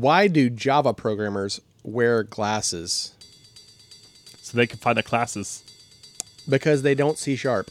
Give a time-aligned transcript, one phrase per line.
[0.00, 3.14] Why do Java programmers wear glasses?
[4.42, 5.62] So they can find the classes.
[6.46, 7.70] Because they don't see sharp.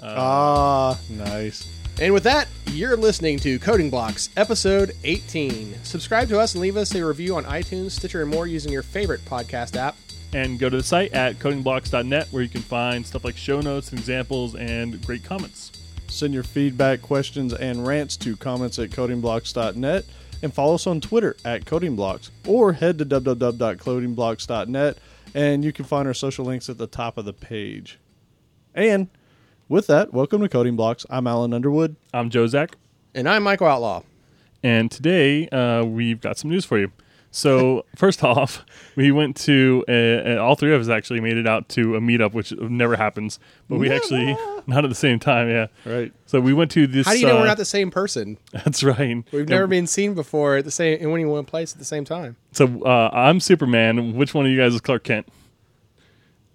[0.00, 1.66] Ah, nice.
[2.00, 5.82] And with that, you're listening to Coding Blocks, episode 18.
[5.82, 8.84] Subscribe to us and leave us a review on iTunes, Stitcher, and more using your
[8.84, 9.96] favorite podcast app.
[10.32, 13.92] And go to the site at codingblocks.net where you can find stuff like show notes,
[13.92, 15.72] examples, and great comments.
[16.06, 20.04] Send your feedback, questions, and rants to comments at codingblocks.net
[20.42, 24.98] and follow us on Twitter at codingblocks or head to www.codingblocks.net
[25.34, 27.98] and you can find our social links at the top of the page.
[28.74, 29.08] And
[29.68, 31.04] with that, welcome to Coding Blocks.
[31.10, 31.96] I'm Alan Underwood.
[32.14, 32.76] I'm Joe Zack,
[33.14, 34.02] And I'm Michael Outlaw.
[34.62, 36.92] and today uh, we've got some news for you.
[37.36, 38.64] So, first off,
[38.96, 42.00] we went to, uh, uh, all three of us actually made it out to a
[42.00, 44.34] meetup, which never happens, but we actually,
[44.66, 45.66] not at the same time, yeah.
[45.84, 46.14] Right.
[46.24, 47.04] So, we went to this.
[47.06, 48.38] How do you know uh, we're not the same person?
[48.52, 49.22] That's right.
[49.32, 51.84] We've Yeah, never been seen before at the same in any one place at the
[51.84, 52.36] same time.
[52.52, 54.14] So, uh, I'm Superman.
[54.16, 55.28] Which one of you guys is Clark Kent?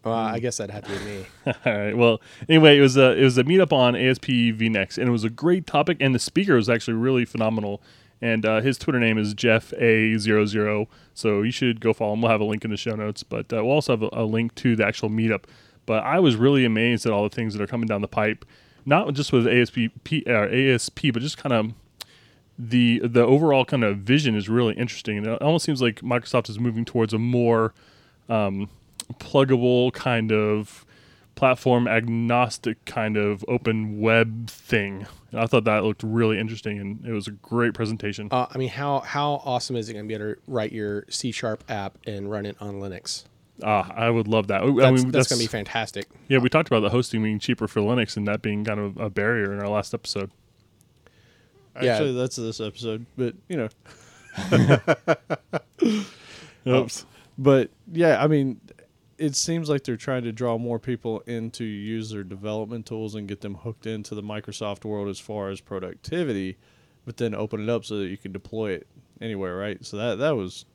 [0.03, 1.25] Well, I guess that'd have to be me.
[1.45, 1.95] All right.
[1.95, 5.23] Well, anyway, it was a it was a meetup on ASP VNext, and it was
[5.23, 7.83] a great topic, and the speaker was actually really phenomenal.
[8.21, 12.21] And uh, his Twitter name is Jeff A 0 so you should go follow him.
[12.21, 14.25] We'll have a link in the show notes, but uh, we'll also have a, a
[14.25, 15.43] link to the actual meetup.
[15.85, 18.45] But I was really amazed at all the things that are coming down the pipe,
[18.85, 19.77] not just with ASP
[20.27, 21.73] ASP, but just kind of
[22.57, 25.17] the the overall kind of vision is really interesting.
[25.17, 27.73] And it almost seems like Microsoft is moving towards a more
[28.29, 28.69] um,
[29.13, 30.85] pluggable kind of
[31.41, 35.07] platform agnostic kind of open web thing.
[35.31, 38.27] And I thought that looked really interesting, and it was a great presentation.
[38.29, 41.05] Uh, I mean, how how awesome is it going to be able to write your
[41.09, 43.23] C sharp app and run it on Linux?
[43.63, 44.61] Ah, I would love that.
[44.61, 46.07] I That's, mean, that's, going to be fantastic.
[46.27, 48.97] Yeah, we talked about the hosting being cheaper for Linux and that being kind of
[48.97, 50.29] a barrier in our last episode.
[51.81, 51.93] Yeah.
[51.93, 53.69] Actually, that's this episode, but you know.
[56.67, 57.05] Oops.
[57.39, 58.61] But yeah, I mean,
[59.21, 63.13] it seems like they're trying to draw more people in to use their development tools
[63.15, 66.57] and get them hooked into the Microsoft world as far as productivity,
[67.05, 68.87] but then open it up so that you can deploy it
[69.21, 69.85] anywhere, right?
[69.85, 70.65] So that that was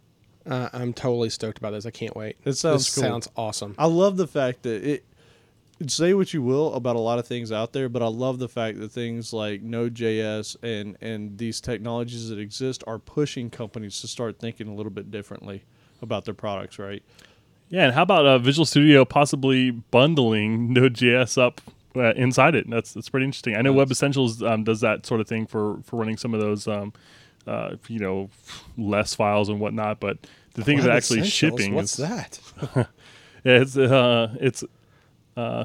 [0.49, 1.87] Uh, I'm totally stoked about this.
[1.87, 2.37] I can't wait.
[2.45, 3.03] It sounds this cool.
[3.03, 3.75] sounds awesome.
[3.79, 5.05] I love the fact that it
[5.89, 8.49] say what you will about a lot of things out there, but I love the
[8.49, 14.09] fact that things like Node.js and and these technologies that exist are pushing companies to
[14.09, 15.65] start thinking a little bit differently
[16.01, 17.03] about their products, right?
[17.69, 21.61] Yeah, and how about uh, Visual Studio possibly bundling Node.js up
[21.97, 22.69] uh, inside it?
[22.71, 23.57] That's that's pretty interesting.
[23.57, 26.41] I know Web Essentials um, does that sort of thing for for running some of
[26.41, 26.93] those, um,
[27.47, 28.31] uh, you know,
[28.77, 29.99] less files and whatnot.
[29.99, 30.19] But
[30.55, 31.33] the thing of actually Essentials?
[31.33, 32.41] shipping What's is that?
[33.45, 34.65] yeah, it's uh, it's
[35.37, 35.65] uh,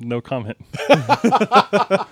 [0.00, 0.56] no comment.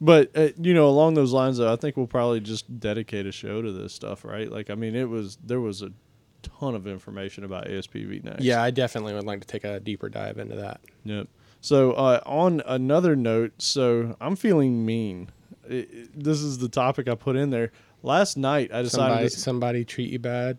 [0.00, 3.32] But uh, you know, along those lines, though, I think we'll probably just dedicate a
[3.32, 4.50] show to this stuff, right?
[4.50, 5.92] Like, I mean, it was there was a
[6.42, 8.42] ton of information about ASPV next.
[8.42, 10.80] Yeah, I definitely would like to take a deeper dive into that.
[11.04, 11.28] Yep.
[11.60, 15.30] So uh, on another note, so I'm feeling mean.
[15.70, 17.70] I- I- this is the topic I put in there.
[18.02, 18.90] Last night, I decided.
[18.90, 20.56] Somebody, to, somebody treat you bad.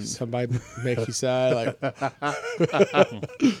[0.00, 1.76] Somebody make you sad.
[1.80, 1.94] Like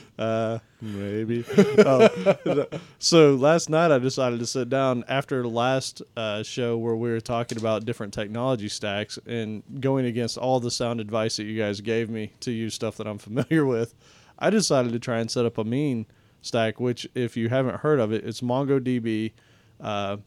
[0.18, 1.44] Uh, maybe.
[1.78, 2.66] Oh,
[2.98, 7.08] so last night I decided to sit down after the last uh, show where we
[7.10, 11.58] were talking about different technology stacks and going against all the sound advice that you
[11.58, 13.94] guys gave me to use stuff that I'm familiar with.
[14.38, 16.04] I decided to try and set up a mean
[16.42, 19.32] stack, which if you haven't heard of it, it's MongoDB,
[19.80, 20.18] uh,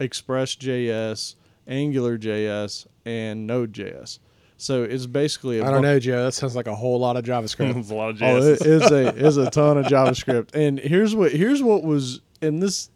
[0.00, 1.36] ExpressJS,
[1.68, 4.18] AngularJS, and Node.js.
[4.58, 6.24] So it's basically a I don't bu- know, Joe.
[6.24, 7.74] That sounds like a whole lot of JavaScript.
[7.74, 8.60] There's a lot of Oh, JS.
[8.60, 10.54] it is a is a ton of JavaScript.
[10.54, 12.88] And here's what here's what was and this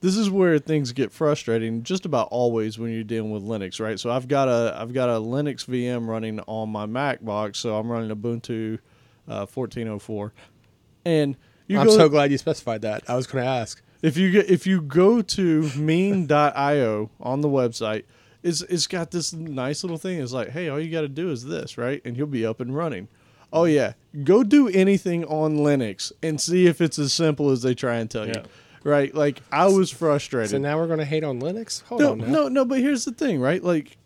[0.00, 3.98] this is where things get frustrating just about always when you're dealing with Linux, right?
[3.98, 7.76] So I've got a I've got a Linux VM running on my Mac box, so
[7.76, 8.78] I'm running Ubuntu
[9.26, 10.32] uh, 1404.
[11.04, 11.36] And
[11.66, 13.02] you I'm go so glad you specified that.
[13.08, 13.82] I was going to ask.
[14.02, 18.04] if you get if you go to mean.io on the website,
[18.48, 20.20] it's it's got this nice little thing.
[20.20, 22.00] It's like, hey, all you got to do is this, right?
[22.04, 23.08] And you'll be up and running.
[23.52, 23.94] Oh yeah,
[24.24, 28.10] go do anything on Linux and see if it's as simple as they try and
[28.10, 28.38] tell Yeah.
[28.38, 28.42] you.
[28.84, 29.14] Right?
[29.14, 30.50] Like I was frustrated.
[30.50, 31.82] So now we're going to hate on Linux?
[31.84, 32.26] Hold no, on now.
[32.26, 32.64] no, no.
[32.64, 33.62] But here's the thing, right?
[33.62, 33.96] Like,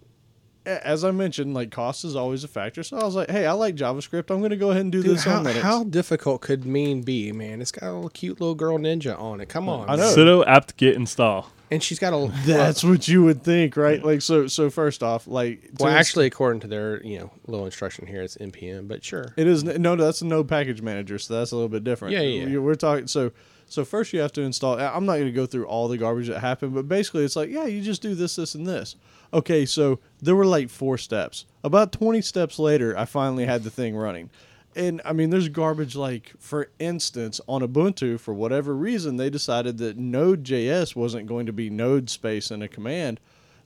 [0.64, 2.82] as I mentioned, like cost is always a factor.
[2.82, 4.30] So I was like, hey, I like JavaScript.
[4.30, 5.60] I'm going to go ahead and do Dude, this how, on Linux.
[5.60, 7.60] how difficult could mean be, man?
[7.60, 9.48] It's got a little cute little girl ninja on it.
[9.48, 9.88] Come on.
[9.90, 10.14] I know.
[10.14, 11.50] sudo apt get install.
[11.70, 14.04] and she's got a That's uh, what you would think, right?
[14.04, 14.46] Like so.
[14.46, 18.22] So first off, like well, to- actually, according to their you know little instruction here,
[18.22, 18.86] it's npm.
[18.88, 21.82] But sure, It is no, that's a node package manager, so that's a little bit
[21.82, 22.14] different.
[22.14, 22.58] Yeah, yeah, yeah.
[22.58, 23.32] We're talking so
[23.66, 24.78] so first you have to install.
[24.78, 27.48] I'm not going to go through all the garbage that happened, but basically it's like
[27.50, 28.96] yeah, you just do this, this, and this.
[29.34, 31.46] Okay, so there were like four steps.
[31.64, 34.30] About 20 steps later, I finally had the thing running.
[34.74, 39.78] And I mean, there's garbage like, for instance, on Ubuntu, for whatever reason, they decided
[39.78, 43.20] that Node.js wasn't going to be node space in a command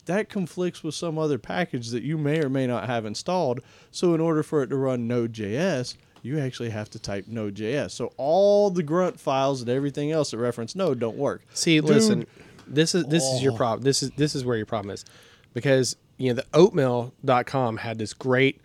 [0.06, 3.60] that conflicts with some other package that you may or may not have installed.
[3.90, 7.90] So in order for it to run Node.js, you actually have to type Node.js.
[7.90, 11.42] So all the grunt files and everything else that reference Node don't work.
[11.54, 12.26] See, Dude, listen,
[12.68, 13.56] this is this is your Oh.
[13.56, 13.82] problem.
[13.84, 15.04] This is this is where your problem is,
[15.56, 18.60] because you know the oatmeal.com had this great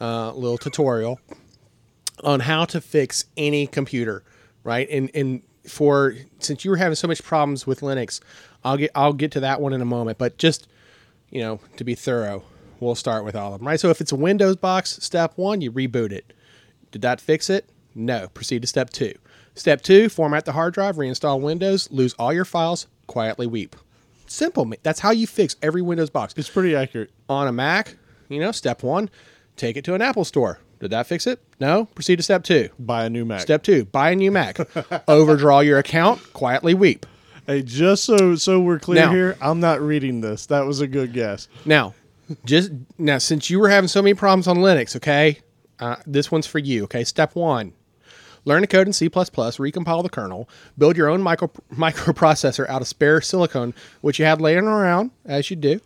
[0.00, 1.20] uh, little tutorial
[2.24, 4.24] on how to fix any computer,
[4.64, 4.88] right?
[4.90, 8.20] And and for since you were having so much problems with Linux,
[8.64, 10.18] I'll get I'll get to that one in a moment.
[10.18, 10.66] But just
[11.30, 12.42] you know to be thorough,
[12.80, 13.78] we'll start with all of them, right?
[13.78, 16.32] So if it's a Windows box, step one, you reboot it.
[16.90, 17.70] Did that fix it?
[17.94, 18.28] No.
[18.34, 19.14] Proceed to step two.
[19.54, 23.76] Step two, format the hard drive, reinstall Windows, lose all your files, quietly weep.
[24.32, 24.72] Simple.
[24.82, 26.32] That's how you fix every Windows box.
[26.36, 27.10] It's pretty accurate.
[27.28, 27.96] On a Mac,
[28.28, 29.10] you know, step one,
[29.56, 30.58] take it to an Apple store.
[30.80, 31.38] Did that fix it?
[31.60, 31.84] No.
[31.94, 32.70] Proceed to step two.
[32.78, 33.42] Buy a new Mac.
[33.42, 34.58] Step two, buy a new Mac.
[35.08, 37.04] Overdraw your account, quietly weep.
[37.46, 40.46] Hey, just so so we're clear Now- here, I'm not reading this.
[40.46, 41.48] That was a good guess.
[41.66, 41.94] Now,
[42.46, 45.40] just now, since you were having so many problems on Linux, okay,
[45.78, 46.84] uh, this one's for you.
[46.84, 47.74] Okay, step one:
[48.44, 52.88] learn to code in C++, recompile the kernel, build your own micro microprocessor out of
[52.88, 55.80] spare silicon, which you had laying around as you do.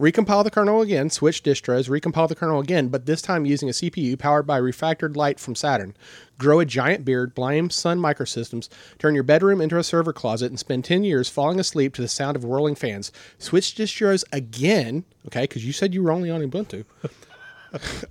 [0.00, 3.72] Recompile the kernel again, switch distros, recompile the kernel again, but this time using a
[3.72, 5.94] CPU powered by refactored light from Saturn.
[6.38, 10.58] Grow a giant beard, blame Sun Microsystems, turn your bedroom into a server closet, and
[10.58, 13.12] spend 10 years falling asleep to the sound of whirling fans.
[13.36, 16.86] Switch distros again, okay, because you said you were only on Ubuntu.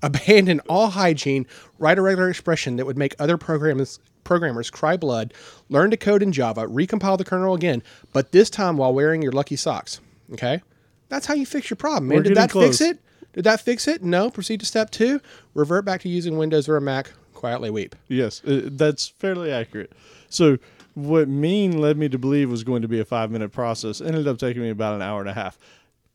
[0.01, 1.45] Abandon all hygiene,
[1.77, 5.33] write a regular expression that would make other programmers programmers cry blood,
[5.69, 7.81] learn to code in Java, recompile the kernel again,
[8.13, 9.99] but this time while wearing your lucky socks.
[10.33, 10.61] Okay?
[11.09, 12.21] That's how you fix your problem, man.
[12.21, 12.77] Did that close.
[12.77, 12.99] fix it?
[13.33, 14.03] Did that fix it?
[14.03, 14.29] No.
[14.29, 15.19] Proceed to step two.
[15.53, 17.11] Revert back to using Windows or a Mac.
[17.33, 17.95] Quietly weep.
[18.07, 19.93] Yes, uh, that's fairly accurate.
[20.29, 20.57] So
[20.93, 24.27] what mean led me to believe was going to be a five minute process ended
[24.27, 25.57] up taking me about an hour and a half.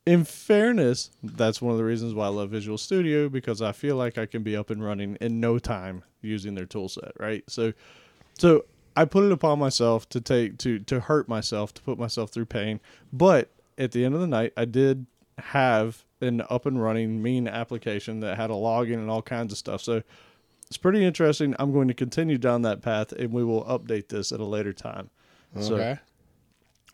[0.06, 3.96] In fairness, that's one of the reasons why I love Visual Studio because I feel
[3.96, 7.42] like I can be up and running in no time using their tool set, right?
[7.48, 7.72] So
[8.36, 8.66] so
[8.96, 12.46] I put it upon myself to take to to hurt myself, to put myself through
[12.46, 12.80] pain.
[13.12, 15.06] But at the end of the night, I did
[15.38, 19.58] have an up and running mean application that had a login and all kinds of
[19.58, 19.80] stuff.
[19.80, 20.02] So
[20.66, 21.54] it's pretty interesting.
[21.58, 24.72] I'm going to continue down that path and we will update this at a later
[24.72, 25.10] time.
[25.56, 25.66] Okay.
[25.66, 25.98] so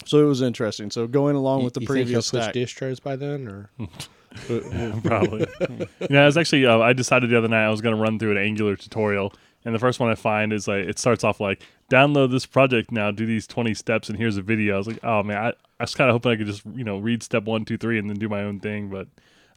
[0.07, 0.91] it was interesting.
[0.91, 3.71] So going along with the you think he'll previous switch stack, distros by then, or
[5.03, 5.47] Probably.
[6.09, 6.65] yeah, I was actually.
[6.65, 9.33] Uh, I decided the other night I was going to run through an Angular tutorial,
[9.65, 12.93] and the first one I find is like it starts off like download this project
[12.93, 14.77] now, do these twenty steps, and here's a video.
[14.77, 16.85] I was like, oh man, I, I was kind of hoping I could just you
[16.85, 19.09] know read step one, two, three, and then do my own thing, but.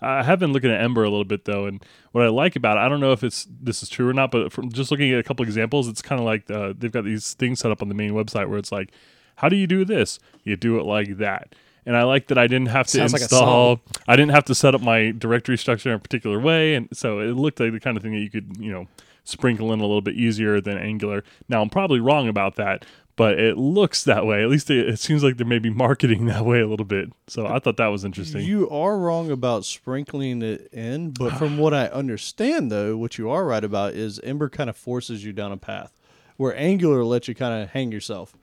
[0.05, 1.81] I have been looking at Ember a little bit though, and
[2.11, 4.31] what I like about it, I don't know if it's this is true or not,
[4.31, 7.05] but from just looking at a couple examples, it's kind of like uh, they've got
[7.05, 8.91] these things set up on the main website where it's like,
[9.35, 10.19] how do you do this?
[10.43, 13.21] You do it like that, and I like that I didn't have to Sounds like
[13.21, 13.81] install.
[14.07, 17.19] I didn't have to set up my directory structure in a particular way, and so
[17.19, 18.87] it looked like the kind of thing that you could, you know,
[19.23, 21.23] sprinkle in a little bit easier than Angular.
[21.47, 22.85] Now I'm probably wrong about that,
[23.15, 24.43] but it looks that way.
[24.43, 27.09] At least it, it seems like they're maybe marketing that way a little bit.
[27.27, 28.41] So I thought that was interesting.
[28.41, 33.29] You are wrong about sprinkling it in, but from what I understand, though, what you
[33.29, 35.93] are right about is Ember kind of forces you down a path,
[36.37, 38.35] where Angular lets you kind of hang yourself,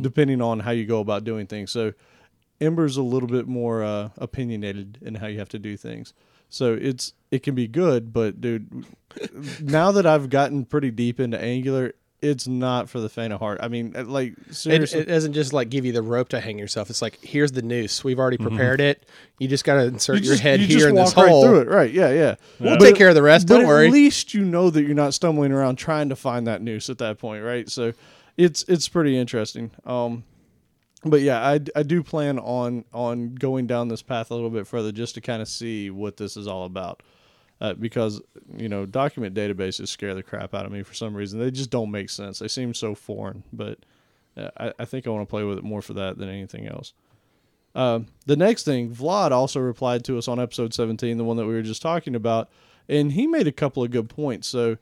[0.00, 1.70] depending on how you go about doing things.
[1.70, 1.92] So
[2.60, 6.12] Ember's a little bit more uh, opinionated in how you have to do things.
[6.50, 8.86] So it's it can be good, but dude,
[9.60, 13.60] now that I've gotten pretty deep into Angular, it's not for the faint of heart.
[13.62, 16.40] I mean, uh, like it, seriously, it doesn't just like give you the rope to
[16.40, 16.90] hang yourself.
[16.90, 18.02] It's like here's the noose.
[18.02, 18.48] We've already Mm-hmm.
[18.48, 19.06] prepared it.
[19.38, 21.28] You just got to insert you your just- head you here just in this right
[21.28, 21.44] hole.
[21.44, 21.92] through it, right?
[21.92, 22.34] Yeah, yeah.
[22.58, 23.46] We'll But take care of the rest.
[23.46, 23.86] Don't worry.
[23.86, 26.98] At least you know that you're not stumbling around trying to find that noose at
[26.98, 27.68] that point, right?
[27.68, 27.92] So
[28.38, 29.72] it's it's pretty interesting.
[29.84, 30.24] Um,
[31.04, 34.66] but yeah, I, I do plan on on going down this path a little bit
[34.66, 37.02] further just to kind of see what this is all about.
[37.60, 38.22] Uh, because
[38.56, 41.40] you know document databases scare the crap out of me for some reason.
[41.40, 42.38] They just don't make sense.
[42.38, 43.42] They seem so foreign.
[43.52, 43.80] But
[44.36, 46.68] uh, I, I think I want to play with it more for that than anything
[46.68, 46.94] else.
[47.74, 51.46] Uh, the next thing, Vlad also replied to us on episode 17, the one that
[51.46, 52.48] we were just talking about,
[52.88, 54.48] and he made a couple of good points.
[54.48, 54.78] So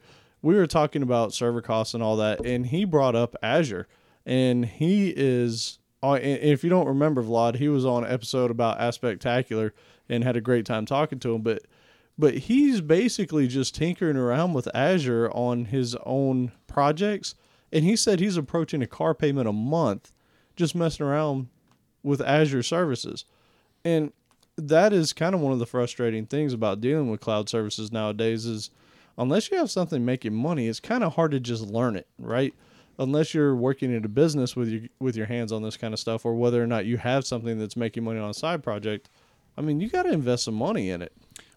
[0.46, 3.88] we were talking about server costs and all that, and he brought up Azure,
[4.24, 8.78] and he is uh, if you don't remember Vlad, he was on an episode about
[8.78, 9.72] Aspectacular
[10.08, 11.42] and had a great time talking to him.
[11.42, 11.62] But
[12.16, 17.34] but he's basically just tinkering around with Azure on his own projects,
[17.72, 20.12] and he said he's approaching a car payment a month
[20.54, 21.48] just messing around
[22.04, 23.24] with Azure services,
[23.84, 24.12] and
[24.56, 28.46] that is kind of one of the frustrating things about dealing with cloud services nowadays
[28.46, 28.70] is
[29.18, 32.54] unless you have something making money, it's kind of hard to just learn it, right?
[32.98, 36.00] Unless you're working in a business with your with your hands on this kind of
[36.00, 39.10] stuff, or whether or not you have something that's making money on a side project,
[39.56, 41.12] I mean, you got to invest some money in it.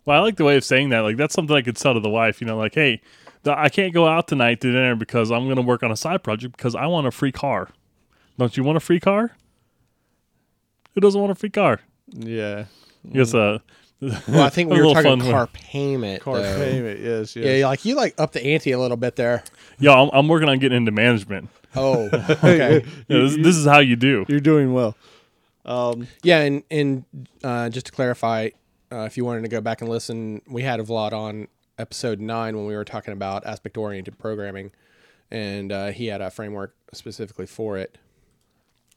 [0.06, 1.00] Well, I like the way of saying that.
[1.00, 2.42] Like that's something I could sell to the wife.
[2.42, 3.02] You know, like, hey,
[3.44, 5.98] the, I can't go out tonight to dinner because I'm going to work on a
[5.98, 7.70] side project because I want a free car.
[8.38, 9.36] Don't you want a free car?
[10.94, 11.80] Who doesn't want a free car?
[12.12, 12.66] Yeah,
[13.04, 13.60] Yes, uh,
[14.02, 15.48] Well, I think we were talking fun car one.
[15.54, 16.22] payment.
[16.22, 16.58] car though.
[16.58, 17.00] payment.
[17.00, 17.60] Yes, yes.
[17.60, 19.44] Yeah, like you like up the ante a little bit there.
[19.80, 21.50] Yo, I'm, I'm working on getting into management.
[21.76, 22.84] Oh, okay.
[23.08, 24.26] Yeah, this, this is how you do.
[24.28, 24.96] You're doing well.
[25.66, 27.06] Um, yeah, and and
[27.44, 28.50] uh, just to clarify,
[28.92, 32.20] uh, if you wanted to go back and listen, we had a Vlad on episode
[32.20, 34.72] nine when we were talking about aspect oriented programming,
[35.30, 37.98] and uh, he had a framework specifically for it.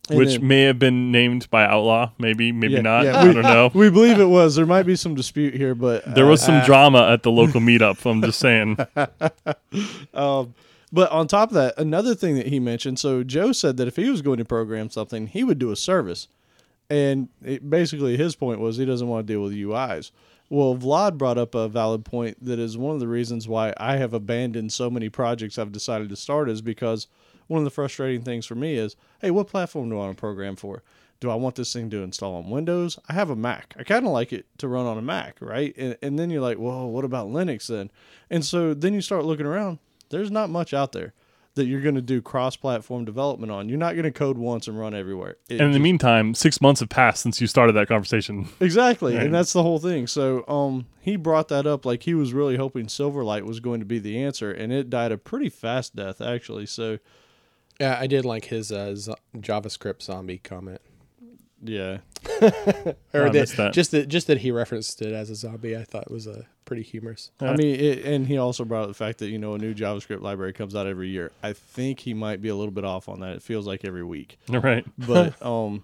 [0.09, 3.05] And Which then- may have been named by Outlaw, maybe, maybe Yeah, not.
[3.05, 3.71] yeah, I we- don't know.
[3.73, 4.57] we believe it was.
[4.57, 7.61] There might be some dispute here, but There uh, was some drama at the local
[7.61, 8.05] meetup.
[8.11, 8.77] I'm just saying.
[10.15, 10.55] Um,
[10.93, 12.99] but on top of that, another thing that he mentioned.
[12.99, 15.77] So Joe said that if he was going to program something, he would do a
[15.77, 16.29] service,
[16.91, 20.11] and it, basically his point was he doesn't want to deal with UIs.
[20.51, 23.97] Well, Vlad brought up a valid point that is one of the reasons why I
[23.97, 27.07] have abandoned so many projects I've decided to start is because
[27.53, 30.21] one of the frustrating things for me is, hey, what platform do I want to
[30.21, 30.83] program for?
[31.21, 32.99] Do I want this thing to install on Windows?
[33.09, 33.75] I have a Mac.
[33.79, 35.73] I kind of like it to run on a Mac, right?
[35.79, 37.91] And, and then you're like, well, what about Linux then?
[38.29, 39.79] And so then you start looking around.
[40.11, 41.13] There's not much out there
[41.55, 43.69] that you're going to do cross-platform development on.
[43.69, 45.37] You're not going to code once and run everywhere.
[45.51, 48.49] It And in the meantime, six months have passed since you started that conversation.
[48.59, 49.27] Exactly, Right.
[49.27, 50.07] and that's the whole thing.
[50.07, 53.87] So, um, he brought that up like he was really hoping Silverlight was going to
[53.87, 56.65] be the answer, and it died a pretty fast death, actually.
[56.67, 56.99] So,
[57.83, 60.81] Yeah, I did like his uh, zo- JavaScript zombie comment,
[61.63, 61.99] yeah,
[62.41, 62.47] or
[63.13, 63.73] I that, missed that.
[63.73, 65.77] just that just that he referenced it as a zombie.
[65.77, 67.31] I thought was uh, pretty humorous.
[67.41, 69.75] I mean, it, and he also brought up the fact that you know a new
[69.75, 71.33] JavaScript library comes out every year.
[71.43, 73.35] I think he might be a little bit off on that.
[73.37, 74.85] It feels like every week, Right.
[74.97, 75.83] but um,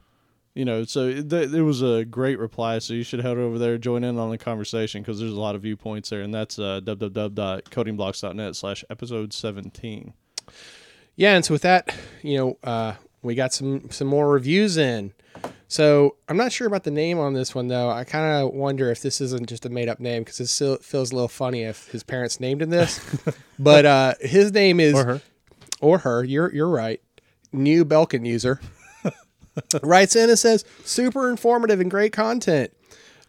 [0.55, 2.78] you know, so th- it was a great reply.
[2.78, 5.57] So you should head over there, join in on the conversation because there's a lot
[5.57, 10.12] of viewpoints there, and that's uh, www.codingblocks.net slash episode seventeen.
[11.19, 15.13] Yeah, and so with that, you know, uh, we got some some more reviews in.
[15.67, 17.91] So I'm not sure about the name on this one though.
[17.91, 20.77] I kind of wonder if this isn't just a made up name because it still
[20.77, 23.01] feels a little funny if his parents named him this.
[23.59, 25.23] but uh, his name is Or her.
[25.81, 26.25] or her.
[26.25, 27.03] You're you're right.
[27.53, 28.61] New Belkin user
[29.83, 32.73] writes in and says super informative and great content.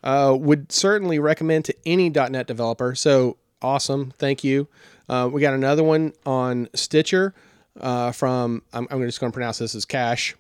[0.03, 2.93] Uh, would certainly recommend to any .NET developer.
[2.93, 4.67] So awesome, thank you.
[5.10, 7.34] Uh, we got another one on Stitcher
[7.79, 10.36] uh, from I'm, I'm just going to pronounce this as Cash.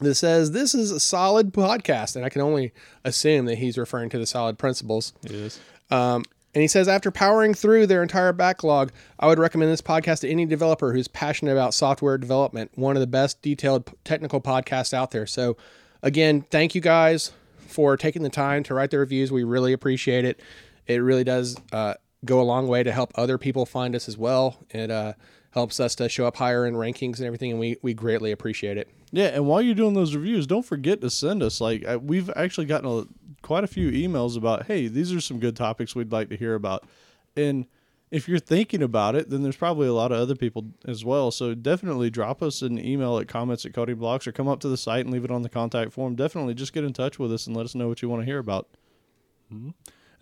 [0.00, 2.72] That says this is a solid podcast, and I can only
[3.04, 5.12] assume that he's referring to the solid principles.
[5.22, 5.60] Yes.
[5.90, 10.20] Um, and he says, after powering through their entire backlog, I would recommend this podcast
[10.20, 12.72] to any developer who's passionate about software development.
[12.74, 15.26] One of the best detailed technical podcasts out there.
[15.26, 15.56] So,
[16.02, 17.32] again, thank you guys
[17.68, 19.32] for taking the time to write the reviews.
[19.32, 20.40] We really appreciate it.
[20.86, 21.94] It really does uh,
[22.24, 24.58] go a long way to help other people find us as well.
[24.70, 25.14] It uh,
[25.52, 28.76] helps us to show up higher in rankings and everything, and we, we greatly appreciate
[28.76, 28.88] it.
[29.12, 31.60] Yeah, and while you're doing those reviews, don't forget to send us.
[31.60, 33.04] Like we've actually gotten a,
[33.42, 36.54] quite a few emails about, hey, these are some good topics we'd like to hear
[36.54, 36.84] about.
[37.36, 37.66] And
[38.10, 41.30] if you're thinking about it, then there's probably a lot of other people as well.
[41.30, 44.68] So definitely drop us an email at comments at Coding Blocks or come up to
[44.68, 46.14] the site and leave it on the contact form.
[46.14, 48.26] Definitely just get in touch with us and let us know what you want to
[48.26, 48.68] hear about.
[49.52, 49.70] Mm-hmm.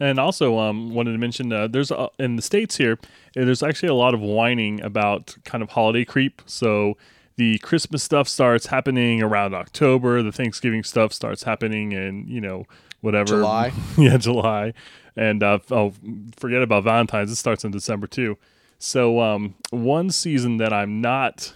[0.00, 3.62] And also, um, wanted to mention uh, there's uh, in the states here, uh, there's
[3.62, 6.40] actually a lot of whining about kind of holiday creep.
[6.47, 6.97] So
[7.37, 10.23] the Christmas stuff starts happening around October.
[10.23, 12.64] The Thanksgiving stuff starts happening in you know
[13.02, 13.73] whatever July.
[13.99, 14.73] yeah, July.
[15.16, 15.92] And uh, oh,
[16.37, 17.30] forget about Valentine's.
[17.30, 18.38] It starts in December too.
[18.78, 21.52] So um, one season that I'm not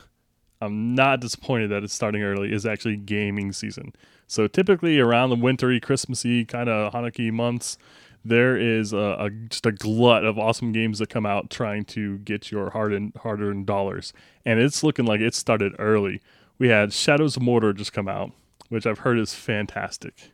[0.60, 3.94] I'm not disappointed that it's starting early is actually gaming season.
[4.26, 7.76] So typically around the wintry, Christmassy kind of Hanukkah months,
[8.24, 12.18] there is a, a just a glut of awesome games that come out trying to
[12.18, 14.12] get your hard and hard earned dollars,
[14.44, 16.20] and it's looking like it started early.
[16.58, 18.32] We had Shadows of Mordor just come out,
[18.68, 20.30] which I've heard is fantastic,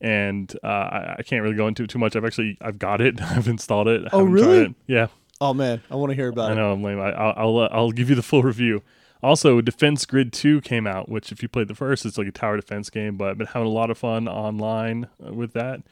[0.00, 2.14] and uh, I, I can't really go into it too much.
[2.16, 4.08] I've actually I've got it, I've installed it.
[4.12, 4.64] Oh, really?
[4.64, 4.74] it.
[4.86, 5.08] Yeah,
[5.40, 6.52] Oh man, I want to hear about I it.
[6.52, 7.00] I know I'm lame.
[7.00, 8.82] I, I'll I'll, uh, I'll give you the full review.
[9.22, 12.32] Also, Defense Grid 2 came out, which, if you played the first, it's like a
[12.32, 15.82] tower defense game, but I've been having a lot of fun online uh, with that.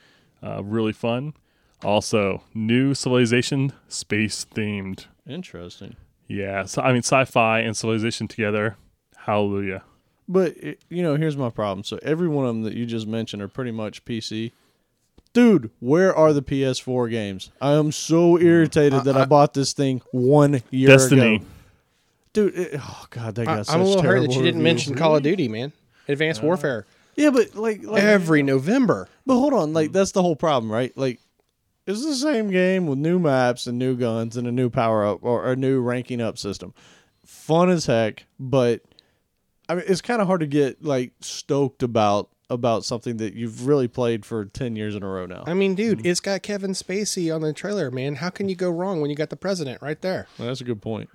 [0.42, 1.34] Uh, really fun.
[1.84, 5.06] Also, new Civilization space themed.
[5.26, 5.96] Interesting.
[6.26, 8.76] Yeah, so I mean, sci fi and Civilization together.
[9.16, 9.82] Hallelujah.
[10.28, 11.84] But it, you know, here's my problem.
[11.84, 14.52] So every one of them that you just mentioned are pretty much PC.
[15.32, 17.50] Dude, where are the PS4 games?
[17.60, 21.36] I am so irritated that I, bought this thing one year Destiny.
[21.36, 21.44] ago.
[22.32, 24.34] Dude, it, oh god, that got I, got I'm a such little hurt terrible that
[24.34, 24.64] you didn't reviews.
[24.64, 25.72] mention Call of Duty, man.
[26.08, 26.86] Advanced Warfare
[27.18, 29.08] Yeah, but like, like every November.
[29.26, 30.96] But hold on, like that's the whole problem, right?
[30.96, 31.18] Like
[31.84, 35.18] it's the same game with new maps and new guns and a new power up
[35.22, 36.72] or a new ranking up system.
[37.26, 38.82] Fun as heck, but
[39.68, 43.66] I mean it's kind of hard to get like stoked about about something that you've
[43.66, 45.42] really played for 10 years in a row now.
[45.44, 46.06] I mean, dude, mm-hmm.
[46.06, 48.14] it's got Kevin Spacey on the trailer, man.
[48.14, 50.28] How can you go wrong when you got the president right there?
[50.38, 51.10] Well, that's a good point.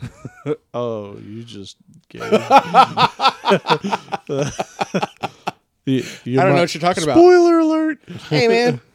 [0.74, 1.78] oh, you just
[2.10, 2.22] gave.
[5.88, 7.14] You- you're I don't know what you're talking about.
[7.16, 7.98] Spoiler alert.
[8.28, 8.80] Hey, man.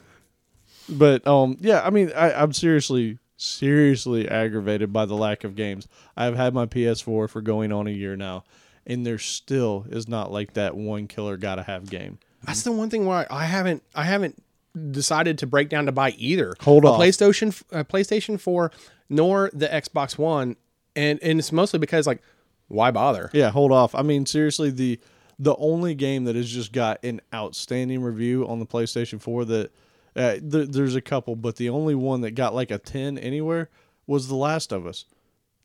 [0.90, 5.88] But um, yeah, I mean, I, I'm seriously, seriously aggravated by the lack of games.
[6.18, 8.44] I've had my PS4 for going on a year now,
[8.86, 12.20] and there still is not like that one killer gotta have game.
[12.44, 14.44] That's the one thing why I haven't I haven't
[14.92, 16.54] decided to break down to buy either.
[16.60, 17.00] Hold off.
[17.00, 18.70] PlayStation a PlayStation 4
[19.10, 20.58] nor the Xbox One
[20.98, 22.22] and and it's mostly because like
[22.68, 23.30] why bother?
[23.34, 23.96] Yeah, hold off.
[23.96, 25.00] I mean, seriously, the
[25.40, 29.72] the only game that has just got an outstanding review on the PlayStation 4 that
[30.16, 33.70] uh, th- there's a couple, but the only one that got like a 10 anywhere
[34.06, 35.06] was The Last of Us.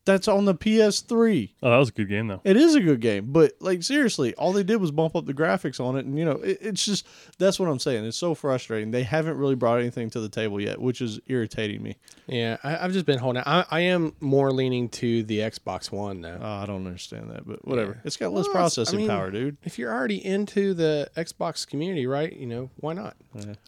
[0.08, 1.50] That's on the PS3.
[1.62, 2.40] Oh, that was a good game, though.
[2.42, 5.34] It is a good game, but like seriously, all they did was bump up the
[5.34, 8.06] graphics on it, and you know, it, it's just that's what I'm saying.
[8.06, 8.90] It's so frustrating.
[8.90, 11.96] They haven't really brought anything to the table yet, which is irritating me.
[12.26, 13.42] Yeah, I, I've just been holding.
[13.44, 16.38] I, I am more leaning to the Xbox One now.
[16.40, 17.92] Oh, I don't understand that, but whatever.
[17.92, 18.00] Yeah.
[18.04, 19.58] It's got less Well, it's- I processing mean- power, dude.
[19.64, 22.32] If you're already into the Xbox community, right?
[22.34, 23.14] You know why not?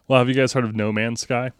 [0.07, 1.51] Well, have you guys heard of No Man's Sky?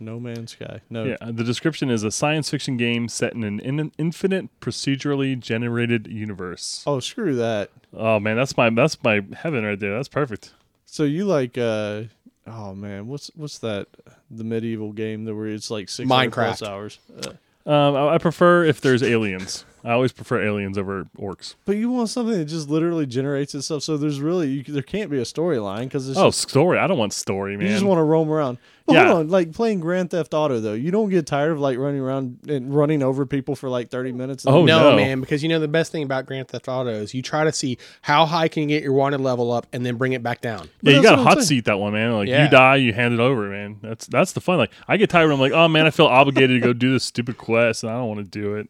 [0.00, 0.80] No Man's Sky.
[0.90, 1.04] No.
[1.04, 6.06] Yeah, the description is a science fiction game set in an in- infinite procedurally generated
[6.06, 6.82] universe.
[6.86, 7.70] Oh, screw that.
[7.94, 9.94] Oh man, that's my that's my heaven right there.
[9.94, 10.52] That's perfect.
[10.86, 12.04] So you like uh
[12.46, 13.86] oh man, what's what's that
[14.30, 16.98] the medieval game that where it's like six plus hours?
[17.24, 17.32] Uh,
[17.70, 19.64] Um, I, I prefer if there's aliens.
[19.84, 21.54] I always prefer aliens over orcs.
[21.64, 23.82] but you want something that just literally generates itself.
[23.82, 26.78] So there's really you, there can't be a storyline because it's Oh, just, story.
[26.78, 27.66] I don't want story, man.
[27.66, 28.58] you just want to roam around.
[28.86, 29.06] But Yeah.
[29.06, 32.00] hold on, like playing Grand Theft Auto though, you don't get tired of like running
[32.00, 34.44] around and running over people for like thirty minutes.
[34.46, 34.96] Oh, no, no.
[34.96, 37.52] man, because you know the best thing about Grand Theft Auto is you try to
[37.52, 40.40] see how high can you get your wanted level up and then bring it back
[40.40, 40.68] down.
[40.82, 41.46] yeah, you got a hot saying.
[41.46, 42.12] seat that one, man.
[42.14, 42.44] Like Yeah.
[42.44, 43.76] you die, you hand it over, man.
[43.82, 44.58] That's that's the fun.
[44.58, 45.26] Like I get tired.
[45.26, 47.92] when I'm like, oh man, I feel obligated to go do this stupid quest, and
[47.92, 48.68] I don't want to do it.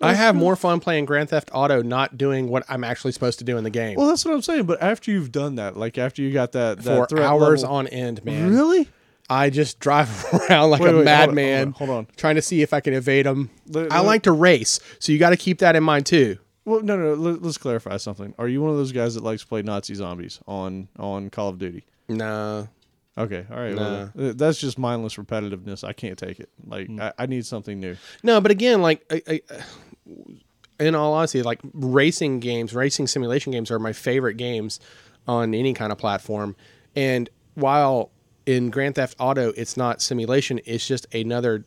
[0.00, 3.44] I have more fun playing Grand Theft Auto not doing what I'm actually supposed to
[3.44, 4.64] do in the game Well, that's what I'm saying.
[4.64, 7.76] But after you've done that, like after you got that, that for threat hours level-
[7.76, 8.48] on end, man.
[8.50, 8.88] really?
[9.28, 10.08] I just drive
[10.50, 12.14] around like Wait, a wait, hold on, madman, hold on, hold on.
[12.16, 13.50] trying to see if I can evade them.
[13.68, 16.38] Let- I let- like to race, so you got to keep that in mind too.
[16.64, 17.14] Well, no, no.
[17.14, 18.34] Let, let's clarify something.
[18.38, 21.48] Are you one of those guys that likes to play Nazi zombies on on Call
[21.50, 21.84] of Duty?
[22.08, 22.68] No,
[23.18, 23.76] Okay, all right.
[23.76, 25.84] well, that's just mindless repetitiveness.
[25.84, 26.48] I can't take it.
[26.66, 27.00] Like mm.
[27.00, 27.96] I, I need something new.
[28.22, 29.40] no, but again, like I, I,
[30.78, 34.80] in all honesty, like racing games, racing simulation games are my favorite games
[35.28, 36.56] on any kind of platform.
[36.96, 38.10] And while
[38.46, 41.64] in Grand Theft Auto, it's not simulation; it's just another.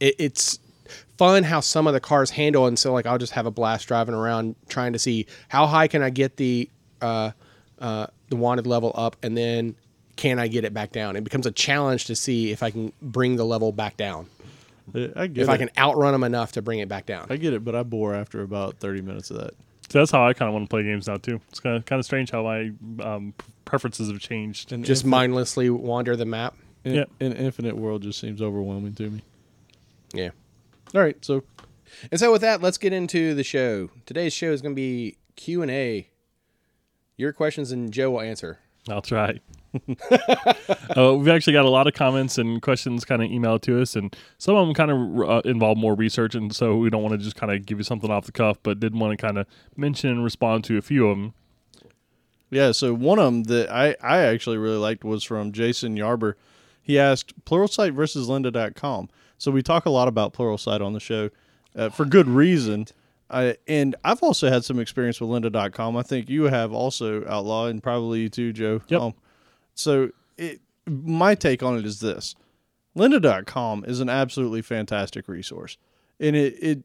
[0.00, 0.58] It, it's
[1.16, 3.88] fun how some of the cars handle, and so like I'll just have a blast
[3.88, 6.68] driving around trying to see how high can I get the
[7.00, 7.30] uh,
[7.78, 9.76] uh, the wanted level up, and then
[10.16, 11.16] can I get it back down?
[11.16, 14.28] It becomes a challenge to see if I can bring the level back down.
[14.94, 15.48] I get If it.
[15.48, 17.26] I can outrun them enough to bring it back down.
[17.30, 19.54] I get it, but I bore after about thirty minutes of that.
[19.88, 21.40] So that's how I kind of want to play games now too.
[21.50, 24.72] It's kind of kind of strange how my um, preferences have changed.
[24.72, 26.54] And Just infinite, mindlessly wander the map.
[26.84, 27.04] in, Yeah.
[27.20, 29.22] an infinite world just seems overwhelming to me.
[30.14, 30.30] Yeah.
[30.94, 31.44] All right, so
[32.10, 33.90] And so with that, let's get into the show.
[34.06, 36.08] Today's show is going to be Q and A.
[37.16, 38.58] Your questions and Joe will answer.
[38.88, 39.40] I'll try.
[40.96, 43.96] uh, we've actually got a lot of comments and questions kind of emailed to us,
[43.96, 47.12] and some of them kind of uh, involve more research, and so we don't want
[47.12, 49.38] to just kind of give you something off the cuff, but did want to kind
[49.38, 51.34] of mention and respond to a few of them.
[52.50, 56.34] yeah, so one of them that I I actually really liked was from Jason Yarber.
[56.82, 59.08] He asked Pluralsight versus Lynda.com.
[59.38, 61.30] So we talk a lot about Pluralsight on the show
[61.74, 62.86] uh, for good reason.
[63.30, 65.96] I, and I've also had some experience with Lynda.com.
[65.96, 68.82] I think you have also, Outlaw, and probably you too, Joe.
[68.88, 69.00] Yep.
[69.00, 69.14] Um,
[69.74, 72.34] so it, my take on it is this
[72.96, 75.78] Lynda.com is an absolutely fantastic resource.
[76.20, 76.84] And it, it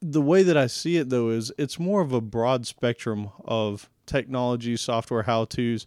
[0.00, 3.88] the way that I see it though is it's more of a broad spectrum of
[4.06, 5.86] technology, software how tos.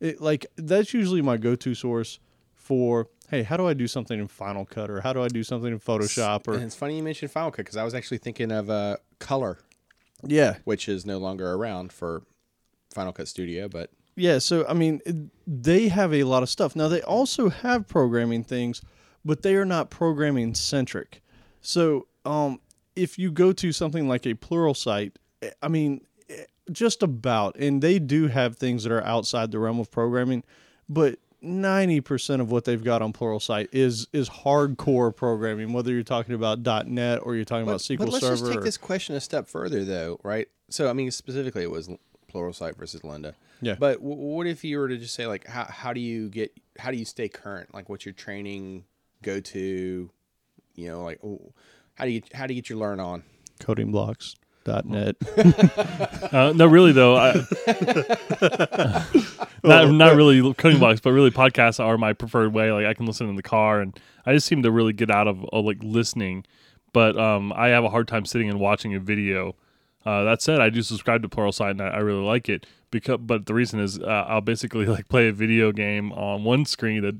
[0.00, 2.18] It, like that's usually my go to source
[2.54, 5.42] for hey, how do I do something in Final Cut or how do I do
[5.42, 8.18] something in Photoshop or And it's funny you mentioned Final Cut because I was actually
[8.18, 9.58] thinking of uh, Color,
[10.22, 12.22] yeah, which is no longer around for
[12.92, 16.76] Final Cut Studio, but Yeah, so I mean, they have a lot of stuff.
[16.76, 18.82] Now they also have programming things,
[19.24, 21.22] but they are not programming centric.
[21.60, 22.60] So, um,
[22.94, 27.80] if you go to something like a Pluralsight, eh, I mean, eh, just about, and
[27.80, 30.44] they do have things that are outside the realm of programming,
[30.88, 35.72] but ninety percent of what they've got on Pluralsight is is hardcore programming.
[35.72, 38.62] Whether you're talking about .NET or you're talking about SQL but let's Server, just take
[38.62, 40.48] this question a step further, though, right?
[40.68, 41.88] So, I mean, specifically, it was
[42.32, 43.34] Pluralsight versus Lynda.
[43.60, 43.76] Yeah.
[43.78, 46.52] But w- what if you were to just say, like, how, how do you get,
[46.78, 47.72] how do you stay current?
[47.74, 48.84] Like, what's your training
[49.22, 50.10] go to?
[50.74, 51.52] You know, like, oh,
[51.94, 53.22] how do you, how do you get your learn on?
[53.60, 55.16] codingblocks.net.
[56.32, 57.14] Uh, no, really though.
[57.14, 57.34] I,
[59.62, 62.72] not not really coding blocks, but really podcasts are my preferred way.
[62.72, 65.28] Like I can listen in the car, and I just seem to really get out
[65.28, 66.46] of uh, like listening.
[66.94, 69.54] But um, I have a hard time sitting and watching a video.
[70.04, 72.66] Uh, that said, I do subscribe to Pluralsight, and I, I really like it.
[72.90, 76.64] Because, but the reason is, uh, I'll basically like play a video game on one
[76.64, 77.16] screen that.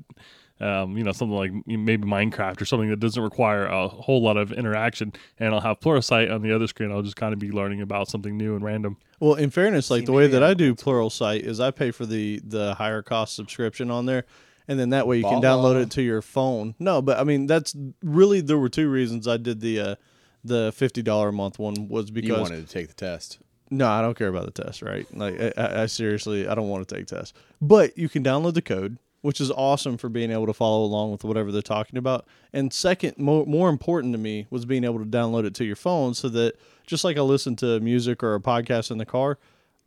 [0.59, 4.37] Um, you know, something like maybe Minecraft or something that doesn't require a whole lot
[4.37, 6.89] of interaction, and I'll have Pluralsight on the other screen.
[6.89, 8.95] I'll just kind of be learning about something new and random.
[9.19, 12.39] Well, in fairness, like the way that I'm do Pluralsight is I pay for the
[12.45, 14.25] the higher cost subscription on there,
[14.67, 16.75] and then that way you can download it to your phone.
[16.79, 19.95] No, but I mean that's really there were two reasons I did the uh,
[20.43, 23.39] the fifty dollar a month one was because You wanted to take the test.
[23.69, 24.81] no, I don't care about the test.
[24.81, 25.05] Right?
[25.15, 28.61] Like I, I, seriously I don't want to take tests, but you can download the
[28.61, 28.97] code.
[29.21, 32.27] Which is awesome for being able to follow along with whatever they're talking about.
[32.51, 35.77] And second, more more important to me was being able to download it to your
[35.77, 39.39] phone so that just like I listen to music or a podcast in the car,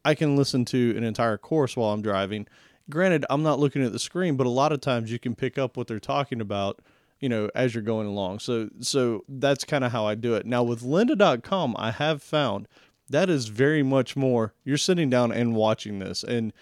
[0.07, 2.47] I can listen to an entire course while I'm driving.
[2.89, 5.59] Granted, I'm not looking at the screen, but a lot of times you can pick
[5.59, 6.81] up what they're talking about,
[7.21, 8.41] you know, as you're going along.
[8.41, 10.47] So so that's kind of how I do it.
[10.47, 12.69] Now with lynda.com, I have found
[13.09, 16.53] that is very much more you're sitting down and watching this and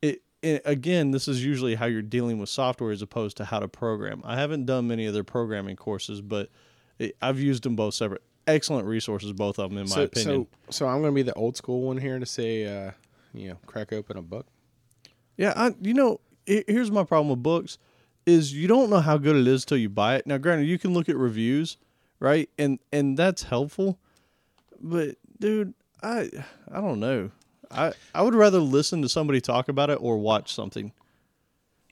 [0.00, 3.58] it, it again, this is usually how you're dealing with software as opposed to how
[3.58, 4.22] to program.
[4.24, 6.50] I haven't done many of their programming courses, but
[6.98, 8.22] it, I've used them both separate.
[8.46, 10.46] Excellent resources, both of them, in my so, opinion.
[10.70, 12.92] So, so I'm going to be the old school one here to say, uh,
[13.34, 14.46] you know, crack open a book.
[15.36, 17.76] Yeah, I, you know, he- here's my problem with books
[18.28, 20.26] is you don't know how good it is till you buy it.
[20.26, 21.76] Now, granted, you can look at reviews,
[22.20, 23.98] right, and and that's helpful,
[24.80, 26.30] but dude, I
[26.70, 27.30] I don't know.
[27.70, 30.92] I I would rather listen to somebody talk about it or watch something.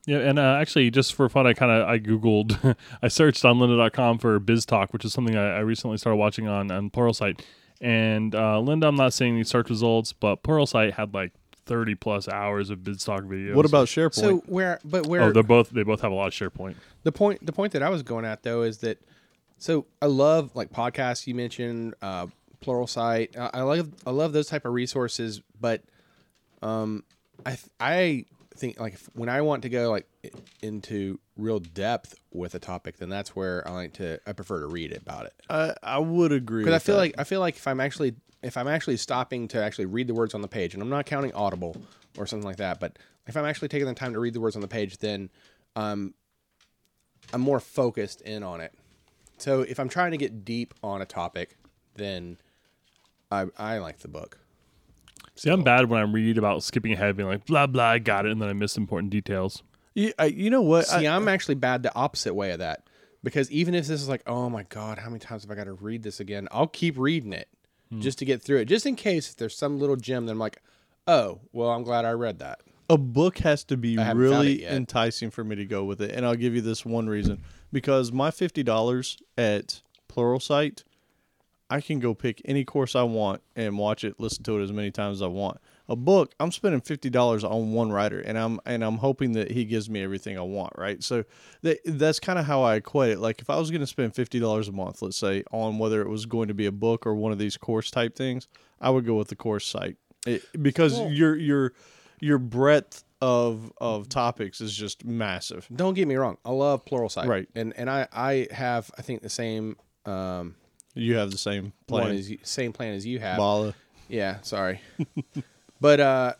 [0.07, 3.59] Yeah, and uh, actually, just for fun, I kind of I googled, I searched on
[3.59, 7.41] Lynda.com for BizTalk, which is something I, I recently started watching on on Pluralsight.
[7.81, 11.33] And uh, Lynda, I'm not seeing these search results, but Pluralsight had like
[11.67, 13.55] 30 plus hours of BidStock Talk videos.
[13.55, 14.15] What about SharePoint?
[14.15, 16.77] So where, but where Oh, they're both they both have a lot of SharePoint.
[17.03, 18.99] the point the point that I was going at though is that
[19.59, 22.27] so I love like podcasts you mentioned, uh,
[22.65, 23.37] Pluralsight.
[23.39, 25.83] I, I love I love those type of resources, but
[26.63, 27.05] um,
[27.45, 28.25] I I
[28.59, 30.07] think like if, when I want to go like
[30.63, 34.67] into real depth with a topic, then that's where I like to I prefer to
[34.67, 37.01] read about it I I would agree because I feel that.
[37.01, 40.15] like I feel like if I'm actually if I'm actually stopping to actually read the
[40.15, 41.77] words on the page, and I'm not counting Audible
[42.17, 44.55] or something like that, but if I'm actually taking the time to read the words
[44.57, 45.31] on the page, then
[45.75, 46.15] um,
[47.33, 48.73] I'm more focused in on it.
[49.39, 51.57] So if I'm trying to get deep on a topic,
[51.97, 52.39] then
[53.31, 54.39] I I like the book.
[55.37, 58.27] See, I'm bad when I read about skipping ahead, being like blah blah, I got
[58.27, 59.63] it, and then I miss important details.
[59.95, 60.87] you, I, you know what?
[60.87, 62.89] See, I, I'm actually bad the opposite way of that
[63.23, 65.65] because even if this is like, oh my god, how many times have I got
[65.65, 66.49] to read this again?
[66.53, 67.49] I'll keep reading it
[67.91, 68.01] hmm.
[68.01, 70.39] just to get through it, just in case if there's some little gem that I'm
[70.39, 70.63] like,
[71.07, 72.61] oh, well, I'm glad I read that.
[72.89, 76.37] a book has to be really enticing for me to go with it, and I'll
[76.37, 80.85] give you this one reason: because my fifty dollars at Pluralsight,
[81.69, 84.73] I can go pick any course I want and watch it, listen to it as
[84.73, 85.59] many times as I want.
[85.89, 89.51] A book, I'm spending fifty dollars on one writer, and I'm and I'm hoping that
[89.51, 91.03] he gives me everything I want, right?
[91.03, 91.25] So
[91.63, 93.19] that that's kind of how I equate it.
[93.19, 96.03] Like if I was going to spend fifty dollars a month, let's say, on whether
[96.03, 98.49] it was going to be a book or one of these course type things,
[98.81, 101.73] I would go with the course site it, because your your
[102.21, 105.69] your breadth of of topics is just massive.
[105.75, 107.49] Don't get me wrong, I love Pluralsight, Right.
[107.55, 110.57] And and I I have I think the same um
[110.97, 112.17] You have the same plan plan.
[112.17, 113.37] as you, same plan as you have.
[113.37, 113.75] Bala.
[114.09, 114.81] Yeah, sorry.
[115.81, 116.33] but uh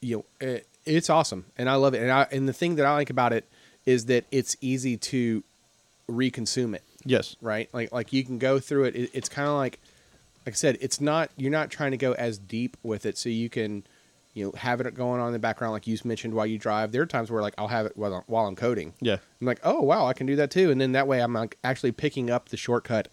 [0.00, 2.02] you know, it, it's awesome and I love it.
[2.02, 3.48] And I and the thing that I like about it
[3.86, 5.42] is that it's easy to
[6.10, 7.36] reconsume it, Yes.
[7.40, 7.68] right?
[7.72, 8.96] Like like you can go through it.
[8.96, 9.78] it it's kind of like
[10.46, 13.28] like I said, it's not you're not trying to go as deep with it, so
[13.28, 13.84] you can,
[14.34, 16.90] you know, have it going on in the background, like you mentioned while you drive.
[16.90, 18.92] There are times where like I'll have it while I'm, while I'm coding.
[19.00, 19.18] Yeah.
[19.40, 21.56] I'm like, oh wow, I can do that too, and then that way I'm like
[21.62, 23.06] actually picking up the shortcut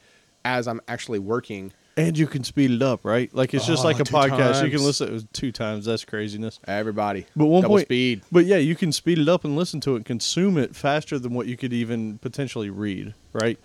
[0.46, 1.74] as I'm actually working.
[1.98, 3.34] And you can speed it up, right?
[3.36, 4.30] Like it's just Oh, like a two podcast.
[4.30, 4.72] You times.
[4.72, 5.86] can listen to it two times.
[5.86, 6.60] That's craziness.
[6.66, 8.22] Everybody, But one double point, speed.
[8.32, 11.20] But yeah, you can speed it up and listen to it, and consume it faster
[11.20, 13.60] than what you could even potentially read, right?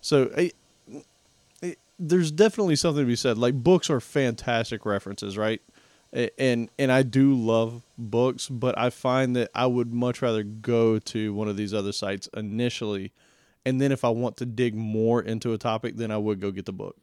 [0.00, 0.48] So eh,
[1.62, 3.38] eh, there's definitely something to be said.
[3.38, 5.60] Like books are fantastic references, right?
[6.12, 10.42] A- And and I do love books, but I find that I would much rather
[10.42, 13.12] go to one of these other sites initially,
[13.66, 16.52] and then if I want to dig more into a topic, then I would go
[16.52, 16.96] get the book.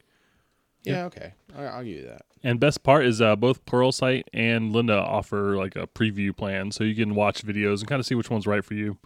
[0.82, 2.22] Yeah, okay, I, I'll give you that.
[2.42, 6.82] And best part is uh, both Pluralsight and Lynda offer like a preview plan, so
[6.82, 8.98] you can watch videos and kind of see which one's right for you.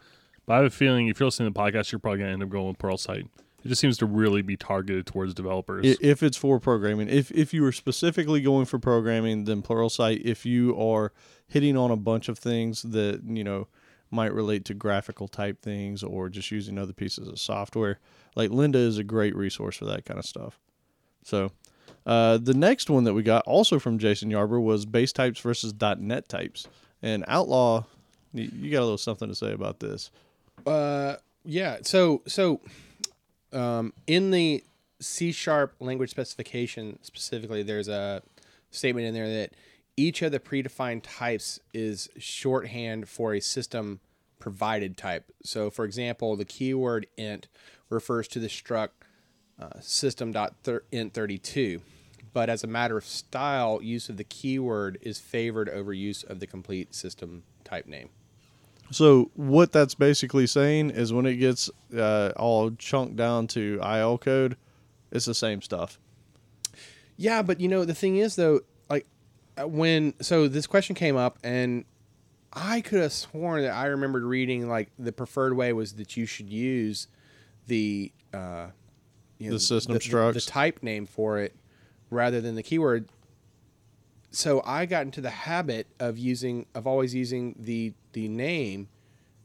[0.47, 2.43] But I have a feeling if you're listening to the podcast, you're probably gonna end
[2.43, 3.29] up going with Pluralsight.
[3.65, 5.99] It just seems to really be targeted towards developers.
[6.01, 10.23] If it's for programming, if if you are specifically going for programming, then Pluralsight.
[10.25, 11.13] If you are
[11.49, 13.67] hitting on a bunch of things that you know
[14.11, 17.99] might relate to graphical type things or just using other pieces of software,
[18.37, 20.59] like Lynda is a great resource for that kind of stuff.
[21.25, 21.51] So,
[22.07, 25.75] uh, the next one that we got also from Jason Yarber was base types versus
[25.99, 26.67] .NET types.
[27.03, 27.85] And Outlaw,
[28.33, 30.11] you, you got a little something to say about this?
[30.67, 31.79] Uh, yeah.
[31.83, 32.61] So so,
[33.53, 34.65] um, in the
[35.01, 38.23] C sharp language specification specifically, there's a
[38.71, 39.53] statement in there that
[39.99, 43.99] each of the predefined types is shorthand for a system
[44.39, 45.33] provided type.
[45.43, 47.49] So, for example, the keyword int
[47.91, 48.91] refers to the struct
[49.61, 51.81] uh, system.int32.
[52.33, 56.39] But as a matter of style, use of the keyword is favored over use of
[56.39, 58.11] the complete system type name.
[58.93, 64.19] So what that's basically saying is when it gets uh, all chunked down to IL
[64.19, 64.57] code,
[65.11, 65.99] it's the same stuff.
[67.17, 68.61] Yeah, but you know the thing is though,
[69.65, 71.85] when so this question came up and
[72.53, 76.27] I could have sworn that I remembered reading like the preferred way was that you
[76.27, 77.09] should use
[77.67, 78.69] the uh,
[79.39, 80.35] you know, The system the, structs.
[80.35, 81.55] the type name for it
[82.11, 83.09] rather than the keyword.
[84.31, 88.89] So I got into the habit of using of always using the the name.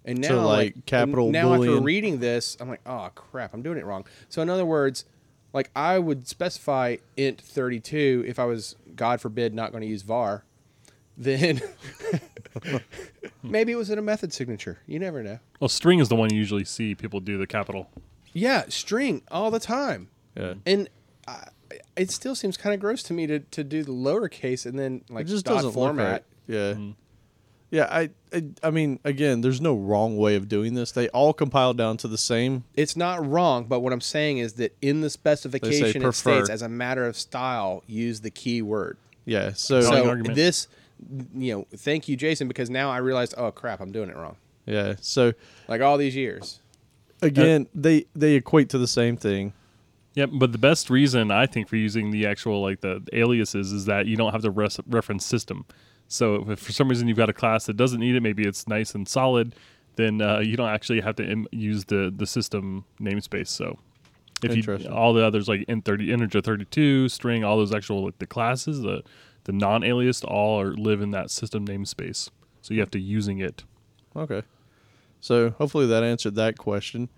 [0.06, 3.62] And now, So, like, and capital now after reading this, I'm like, oh crap, I'm
[3.62, 4.06] doing it wrong.
[4.28, 5.06] So in other words,
[5.54, 10.02] like I would specify int 32 if I was, God forbid, not going to use
[10.02, 10.44] var.
[11.16, 11.62] Then
[13.44, 14.80] maybe it was in a method signature.
[14.88, 15.40] You never know.
[15.60, 17.90] well, string is the one you usually see people do the capital.
[18.34, 20.56] Yeah, string all the time, Yeah.
[20.66, 20.90] and
[21.28, 21.50] I,
[21.96, 25.04] it still seems kind of gross to me to, to do the lowercase and then
[25.10, 26.06] like it just dot doesn't format.
[26.06, 26.24] look right.
[26.48, 26.74] Yeah.
[26.74, 26.92] Mm-hmm.
[27.74, 30.92] Yeah, I, I I mean again, there's no wrong way of doing this.
[30.92, 32.66] They all compile down to the same.
[32.76, 36.36] It's not wrong, but what I'm saying is that in the specification it prefer.
[36.36, 38.98] states as a matter of style, use the keyword.
[39.26, 39.54] Yeah.
[39.56, 40.68] So, So this,
[41.36, 44.36] you know, thank you, Jason, because now I realized, oh crap, I'm doing it wrong.
[44.68, 44.94] yeah.
[45.02, 45.34] So
[45.68, 46.60] Like all these years.
[47.24, 49.52] again, they they equate to the same thing.
[50.14, 53.86] Yep, but the best reason I think for using the actual like the aliases is
[53.86, 55.66] that you don't have to res- reference system.
[56.08, 58.68] So if for some reason you've got a class that doesn't need it, maybe it's
[58.68, 59.56] nice and solid,
[59.96, 63.48] then uh, you don't actually have to Im- use the the system namespace.
[63.48, 63.80] So
[64.44, 68.06] if you all the others like int thirty integer thirty two string, all those actual
[68.06, 69.04] like the classes, the
[69.46, 72.30] the non aliased all are live in that system namespace.
[72.62, 73.64] So you have to using it.
[74.16, 74.44] Okay.
[75.20, 77.10] So hopefully that answered that question.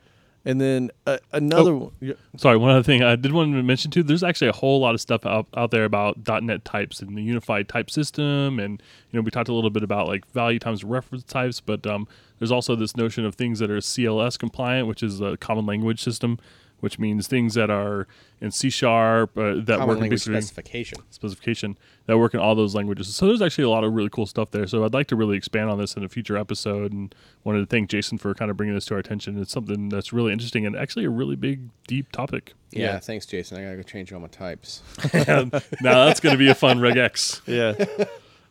[0.47, 1.91] And then uh, another Oh.
[1.99, 2.15] one.
[2.38, 4.03] Sorry, one other thing I did want to mention too.
[4.03, 7.21] There's actually a whole lot of stuff out, out there about .NET types and the
[7.23, 8.79] unified type system, and
[9.12, 12.08] you know we talked a little bit about like value times reference types, but um,
[12.38, 15.99] there's also this notion of things that are CLS compliant, which is a common language
[16.03, 16.38] system,
[16.82, 18.08] which means things that are
[18.42, 21.00] in C sharp uh, that Common work in basically specification.
[21.10, 23.16] specification that work in all those languages.
[23.16, 24.68] So there's actually a lot of really cool stuff there.
[24.68, 27.66] So I'd like to really expand on this in a future episode, and wanted to
[27.66, 29.40] thank Jason for kind of bringing this to our attention.
[29.42, 32.54] It's something that's really interesting and actually a really big, deep topic.
[32.72, 33.00] Yeah, Yeah.
[33.00, 33.58] thanks, Jason.
[33.58, 34.84] I gotta go change all my types.
[35.14, 37.42] now that's going to be a fun regex.
[37.48, 38.06] Yeah.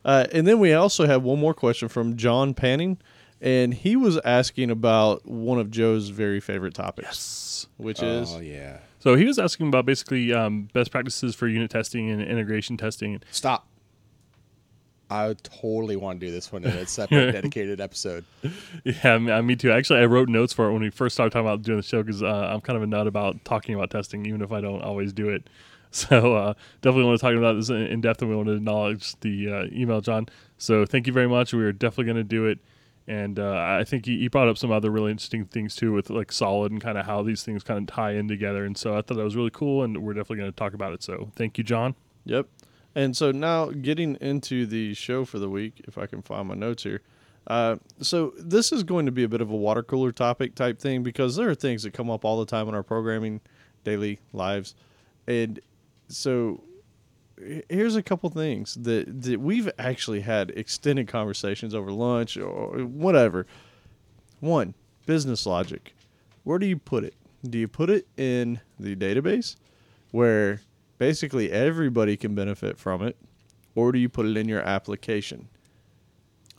[0.05, 2.99] uh, and then we also have one more question from John Panning.
[3.41, 8.79] And he was asking about one of Joe's very favorite topics, which is oh yeah.
[9.01, 13.21] So he was asking about basically um, best practices for unit testing and integration testing.
[13.31, 13.67] Stop.
[15.11, 18.25] I totally want to do this one in a separate, dedicated episode.
[18.85, 19.71] Yeah, me, uh, me too.
[19.71, 22.03] Actually, I wrote notes for it when we first started talking about doing the show
[22.03, 24.83] because uh, I'm kind of a nut about talking about testing, even if I don't
[24.83, 25.49] always do it.
[25.95, 28.55] So uh, definitely want to talk about this in in depth, and we want to
[28.55, 30.29] acknowledge the uh, email, John.
[30.59, 31.55] So thank you very much.
[31.55, 32.59] We are definitely going to do it.
[33.07, 36.09] And uh, I think he, he brought up some other really interesting things too, with
[36.09, 38.65] like solid and kind of how these things kind of tie in together.
[38.65, 40.93] And so I thought that was really cool, and we're definitely going to talk about
[40.93, 41.03] it.
[41.03, 41.95] So thank you, John.
[42.25, 42.47] Yep.
[42.95, 46.55] And so now getting into the show for the week, if I can find my
[46.55, 47.03] notes here.
[47.47, 50.79] Uh, so this is going to be a bit of a water cooler topic type
[50.79, 53.41] thing because there are things that come up all the time in our programming,
[53.83, 54.75] daily lives,
[55.27, 55.61] and
[56.09, 56.63] so
[57.69, 63.47] here's a couple things that, that we've actually had extended conversations over lunch or whatever.
[64.41, 64.75] One,
[65.07, 65.95] business logic.
[66.45, 67.15] Where do you put it?
[67.49, 69.57] Do you put it in the database
[70.11, 70.61] where
[70.99, 73.17] basically everybody can benefit from it,
[73.75, 75.49] or do you put it in your application?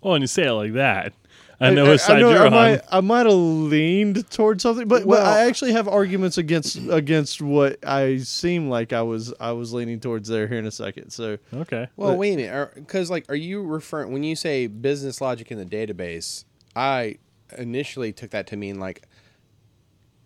[0.03, 1.13] Oh, and you say it like that.
[1.59, 2.51] I know what I, know you're I on.
[2.51, 6.77] might, I might have leaned towards something, but, but Well- I actually have arguments against
[6.89, 10.71] against what I seem like I was I was leaning towards there here in a
[10.71, 11.11] second.
[11.11, 11.87] So Okay.
[11.95, 15.51] Well, But- wait a minute, because like, are you referring when you say business logic
[15.51, 16.43] in the database?
[16.75, 17.17] I
[17.57, 19.07] initially took that to mean like,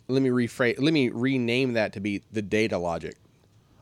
[0.08, 3.16] let me rephrase, let me rename that to be the data logic,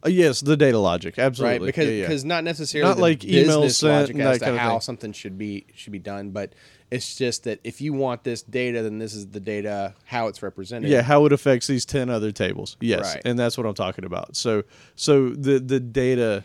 [0.06, 1.66] uh, yes, the data logic, absolutely, right?
[1.66, 2.02] Because Yeah, yeah.
[2.08, 4.62] because not necessarily Not the like emails business sent logic as that to kind of
[4.62, 4.82] how thing.
[4.82, 6.54] something should be should be done, but
[6.90, 10.42] it's just that if you want this data, then this is the data how it's
[10.42, 10.90] represented.
[10.90, 12.78] yeah, how it affects these ten other tables.
[12.80, 13.22] Yes, Right.
[13.26, 14.36] and that's what I'm talking about.
[14.36, 14.64] So
[14.96, 16.44] so the the data,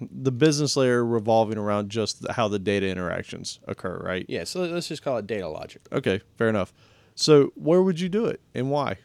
[0.00, 4.24] the business layer revolving around just how the data interactions occur, right?
[4.28, 4.44] yeah.
[4.44, 5.82] So let's just call it data logic.
[5.92, 6.72] Okay, fair enough.
[7.14, 8.98] So where would you do it and why?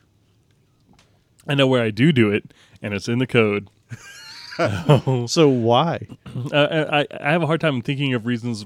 [1.48, 3.68] I know where I do do it, and it's in the code.
[5.28, 6.08] So why?
[6.54, 8.64] uh, I, I have a hard time thinking of reasons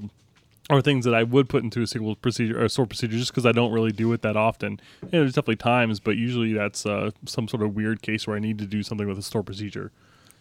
[0.70, 3.32] or things that I would put into a SQL procedure or a store procedure just
[3.32, 4.80] because I don't really do it that often.
[5.02, 8.58] There's definitely times, but usually that's uh, some sort of weird case where I need
[8.60, 9.92] to do something with a store procedure.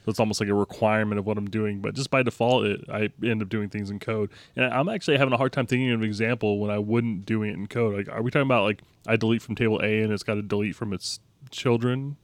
[0.04, 1.80] So it's almost like a requirement of what I'm doing.
[1.80, 4.30] But just by default, it, I end up doing things in code.
[4.54, 7.42] And I'm actually having a hard time thinking of an example when I wouldn't do
[7.42, 7.94] it in code.
[7.94, 10.42] Like, are we talking about like I delete from table A and it's got to
[10.42, 12.16] delete from its children?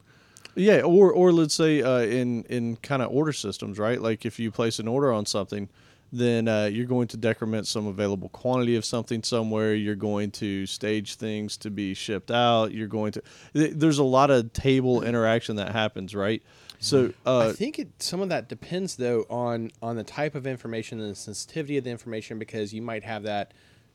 [0.55, 4.01] Yeah, or or let's say uh, in in kind of order systems, right?
[4.01, 5.69] Like if you place an order on something,
[6.13, 9.75] then uh, you're going to decrement some available quantity of something somewhere.
[9.75, 12.73] You're going to stage things to be shipped out.
[12.73, 13.23] You're going to.
[13.55, 16.43] th- There's a lot of table interaction that happens, right?
[16.83, 20.47] So uh, I think it, some of that depends though on on the type of
[20.47, 23.53] information and the sensitivity of the information because you might have that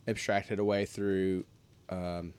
[0.08, 1.46] abstracted away through
[1.90, 2.34] um,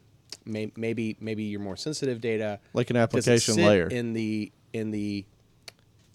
[0.44, 3.88] may, maybe maybe your more sensitive data like an application layer.
[3.88, 5.26] in the in the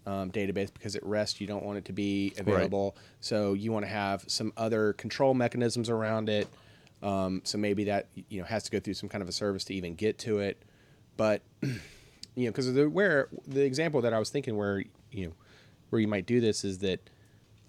[0.05, 2.95] um, database because at rest you don't want it to be available.
[3.19, 6.47] So you want to have some other control mechanisms around it.
[7.03, 9.63] Um, so maybe that you know has to go through some kind of a service
[9.65, 10.61] to even get to it.
[11.17, 15.33] But you know, because the where the example that I was thinking where you know
[15.89, 17.09] where you might do this is that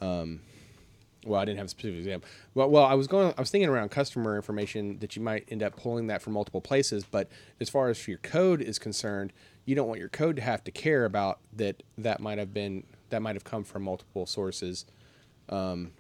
[0.01, 0.41] um,
[1.25, 2.29] well, I didn't have a specific example.
[2.55, 3.33] Well, well, I was going.
[3.37, 6.61] I was thinking around customer information that you might end up pulling that from multiple
[6.61, 7.05] places.
[7.05, 7.29] But
[7.61, 9.33] as far as your code is concerned,
[9.65, 11.83] you don't want your code to have to care about that.
[11.99, 14.87] That might have been that might have come from multiple sources.
[15.49, 15.93] Um,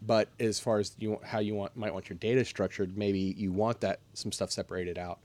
[0.00, 3.52] but as far as you how you want might want your data structured, maybe you
[3.52, 5.18] want that some stuff separated out.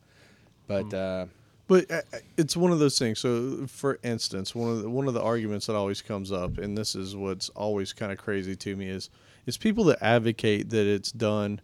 [0.67, 1.25] But uh,
[1.67, 2.01] But uh,
[2.37, 3.19] it's one of those things.
[3.19, 6.77] So, for instance, one of the, one of the arguments that always comes up, and
[6.77, 9.09] this is what's always kind of crazy to me, is
[9.45, 11.61] is people that advocate that it's done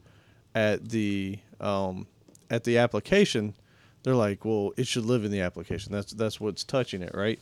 [0.56, 2.08] at the um,
[2.50, 3.56] at the application.
[4.04, 5.92] They're like, well, it should live in the application.
[5.92, 7.40] That's that's what's touching it, right?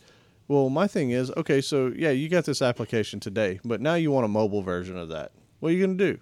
[0.47, 4.11] Well, my thing is, okay, so yeah, you got this application today, but now you
[4.11, 5.31] want a mobile version of that.
[5.59, 6.19] What are you gonna do?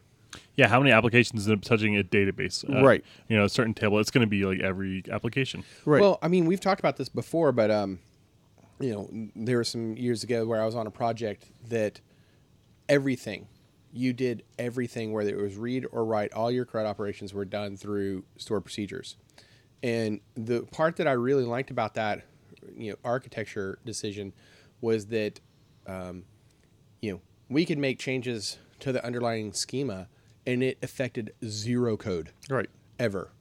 [0.56, 2.68] Yeah, how many applications end up touching a database?
[2.70, 3.04] Uh, Right.
[3.30, 4.00] You know, a certain table.
[4.00, 5.64] It's going to be like every application.
[5.86, 6.02] Right.
[6.02, 8.00] Well, I mean, we've talked about this before, but um,
[8.80, 12.02] you know, there were some years ago where I was on a project that
[12.90, 13.48] everything
[13.92, 17.78] you did everything whether it was read or write all your CRUD operations were done
[17.78, 19.16] through stored procedures
[19.86, 22.24] and the part that i really liked about that
[22.76, 24.34] you know architecture decision
[24.82, 25.40] was that
[25.88, 26.24] um,
[27.02, 30.08] you know we could make changes to the underlying schema
[30.46, 32.70] and it affected zero code right.
[33.00, 33.32] ever.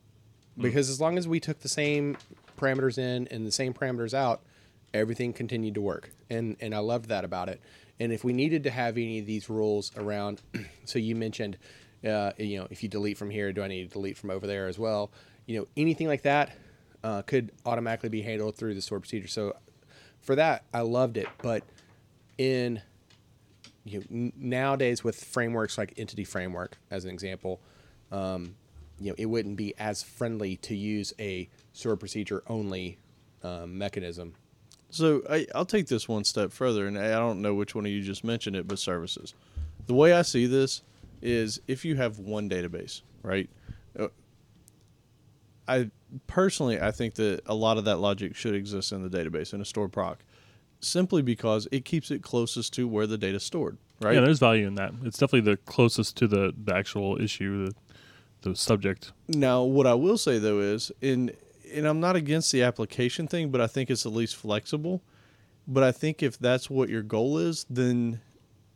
[0.56, 2.16] Because as long as we took the same
[2.56, 4.42] parameters in and the same parameters out
[4.92, 6.10] everything continued to work.
[6.30, 7.60] And and i loved that about it.
[7.98, 10.42] And if we needed to have any of these rules around
[10.84, 11.58] so you mentioned
[12.06, 14.46] uh, you know if you delete from here do i need to delete from over
[14.46, 15.10] there as well
[15.46, 16.56] you know anything like that
[17.02, 19.54] uh, could automatically be handled through the store procedure so
[20.20, 21.62] for that i loved it but
[22.38, 22.80] in
[23.84, 27.60] you know, nowadays with frameworks like entity framework as an example
[28.10, 28.54] um,
[28.98, 32.98] you know it wouldn't be as friendly to use a store procedure only
[33.42, 34.34] um, mechanism
[34.94, 37.90] So I, I'll take this one step further, and I don't know which one of
[37.90, 39.34] you just mentioned it, but services.
[39.88, 40.82] The way I see this
[41.20, 43.50] is if you have one database, right?
[45.66, 45.90] I
[46.26, 49.60] personally, I think that a lot of that logic should exist in the database in
[49.60, 50.24] a stored proc,
[50.80, 54.14] simply because it keeps it closest to where the data's stored, right?
[54.14, 54.92] Yeah, there's value in that.
[55.02, 57.74] It's definitely the closest to the, the actual issue, the
[58.44, 59.12] the subject.
[59.28, 61.32] Now, what I will say though is, in
[61.72, 65.02] and I'm not against the application thing, but I think it's at least flexible.
[65.66, 68.20] But I think if that's what your goal is, then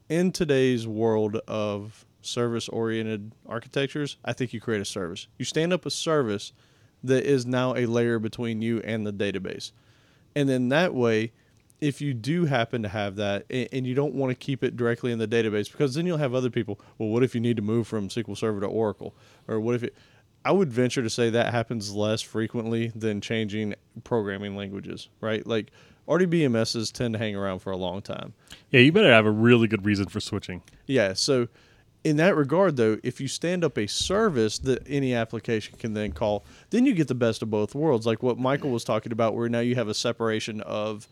[0.09, 5.29] in today's world of service oriented architectures, I think you create a service.
[5.39, 6.53] You stand up a service
[7.05, 9.73] that is now a layer between you and the database.
[10.35, 11.33] And then that way,
[11.81, 15.13] if you do happen to have that and, you don't want to keep it directly
[15.13, 17.63] in the database because then you'll have other people, well, what if you need to
[17.63, 19.15] move from SQL Server to Oracle?
[19.47, 19.95] Or what if it,
[20.45, 25.47] I would venture to say that happens less frequently than changing programming languages, right?
[25.47, 25.71] Like
[26.09, 28.33] RDBMSs tend to hang around for a long time.
[28.71, 30.63] Yeah, you better have a really good reason for switching.
[30.87, 31.49] Yeah, so
[32.09, 36.13] in that regard though, if you stand up a service that any application can then
[36.13, 38.07] call, then you get the best of both worlds.
[38.07, 41.07] Like what Michael was talking about where now you have a separation of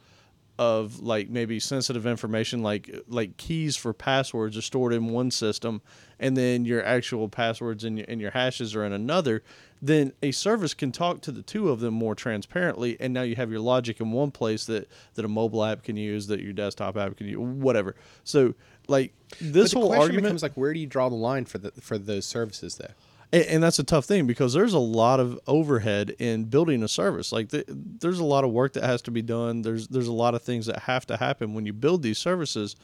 [0.59, 5.83] of like maybe sensitive information like like keys for passwords are stored in one system
[6.19, 9.43] and then your actual passwords and your, and your hashes are in another
[9.83, 13.37] then a service can talk to the two of them more transparently and now you
[13.37, 16.55] have your logic in one place that that a mobile app can use that your
[16.55, 17.95] desktop app can use whatever
[18.25, 18.55] so
[18.89, 21.99] like this whole argument becomes like, where do you draw the line for the for
[21.99, 22.93] those services though?
[23.33, 26.89] And, and that's a tough thing because there's a lot of overhead in building a
[26.89, 27.33] service.
[27.33, 29.63] Like the, there's a lot of work that has to be done.
[29.63, 32.77] There's there's a lot of things that have to happen when you build these services.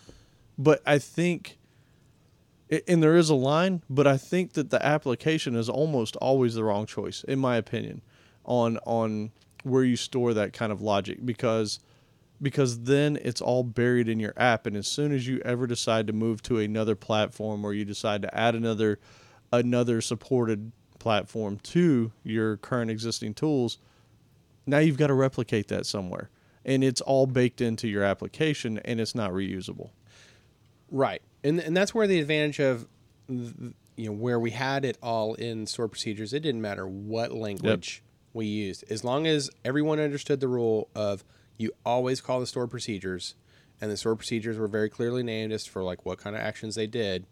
[0.58, 1.58] But I think,
[2.86, 6.64] and there is a line, but I think that the application is almost always the
[6.64, 8.02] wrong choice, in my opinion,
[8.44, 9.30] on on
[9.62, 11.78] where you store that kind of logic because
[12.40, 16.08] because then it's all buried in your app and as soon as you ever decide
[16.08, 18.98] to move to another platform or you decide to add another
[19.52, 23.78] another supported platform to your current existing tools,
[24.66, 26.30] now you've got to replicate that somewhere.
[26.64, 29.90] And it's all baked into your application and it's not reusable.
[30.90, 32.86] Right, and and that's where the advantage of
[33.28, 36.32] you know where we had it all in stored procedures.
[36.32, 38.02] It didn't matter what language
[38.34, 41.24] we used, as long as everyone understood the rule of
[41.56, 43.34] you always call the stored procedures,
[43.80, 46.74] and the stored procedures were very clearly named as for like what kind of actions
[46.74, 47.26] they did.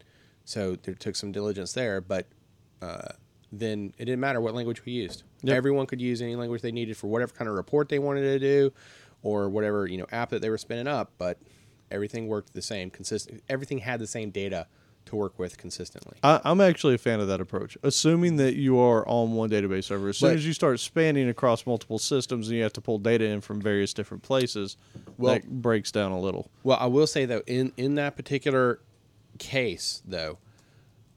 [0.44, 2.26] So there took some diligence there, but
[2.82, 3.08] uh,
[3.52, 5.22] then it didn't matter what language we used.
[5.42, 5.56] Yep.
[5.56, 8.38] Everyone could use any language they needed for whatever kind of report they wanted to
[8.38, 8.72] do,
[9.22, 11.12] or whatever you know app that they were spinning up.
[11.18, 11.38] But
[11.90, 13.42] everything worked the same, consistent.
[13.48, 14.66] Everything had the same data
[15.06, 16.18] to work with consistently.
[16.22, 19.84] I, I'm actually a fan of that approach, assuming that you are on one database
[19.84, 20.10] server.
[20.10, 22.98] As soon But- as you start spanning across multiple systems and you have to pull
[22.98, 24.76] data in from various different places,
[25.16, 26.50] Well- that breaks down a little.
[26.62, 28.80] Well, I will say though, in in that particular
[29.40, 30.38] case, though,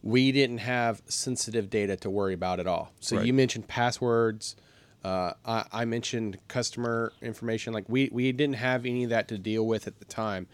[0.02, 2.92] we didn't have sensitive data to worry about at all.
[3.00, 3.26] So Right.
[3.26, 4.56] you mentioned passwords.
[5.04, 7.74] Uh, I, I mentioned customer information.
[7.74, 10.48] Like we we didn't have any of that to deal with at the time,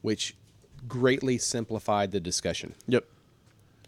[0.00, 0.34] which
[0.88, 2.74] greatly simplified the discussion.
[2.86, 3.04] Yep.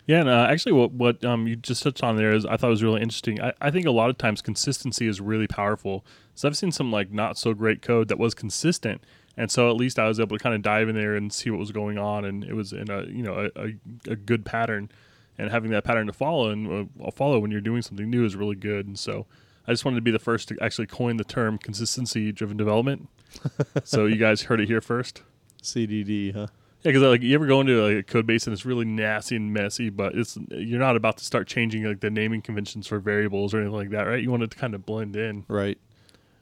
[0.07, 2.71] Yeah, and uh, actually, what what um, you just touched on there is I thought
[2.71, 3.41] was really interesting.
[3.41, 6.05] I, I think a lot of times consistency is really powerful.
[6.35, 9.03] So I've seen some like not so great code that was consistent,
[9.39, 11.49] and so at least I was able to kind of dive in there and see
[11.49, 14.45] what was going on, and it was in a you know a, a, a good
[14.45, 14.91] pattern,
[15.39, 18.35] and having that pattern to follow and uh, follow when you're doing something new is
[18.35, 18.87] really good.
[18.87, 19.27] And so
[19.67, 23.09] I just wanted to be the first to actually coin the term consistency driven development.
[23.85, 25.23] so you guys heard it here first.
[25.63, 26.49] CDD, huh?
[26.83, 29.37] Yeah, because like you ever go into like a code base and it's really nasty
[29.37, 32.99] and messy, but it's you're not about to start changing like the naming conventions for
[32.99, 34.23] variables or anything like that, right?
[34.23, 35.45] You want it to kind of blend in.
[35.49, 35.79] Right.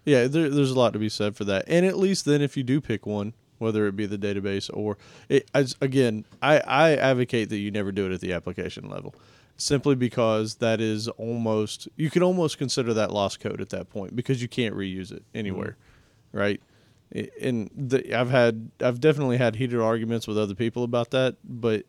[0.07, 1.65] Yeah, there, there's a lot to be said for that.
[1.67, 4.97] And at least then, if you do pick one, whether it be the database or
[5.29, 9.15] it, as, again, I, I advocate that you never do it at the application level,
[9.57, 14.15] simply because that is almost you can almost consider that lost code at that point
[14.15, 15.39] because you can't reuse it mm-hmm.
[15.39, 15.77] anywhere,
[16.33, 16.63] right?
[17.41, 21.85] And the, I've had I've definitely had heated arguments with other people about that, but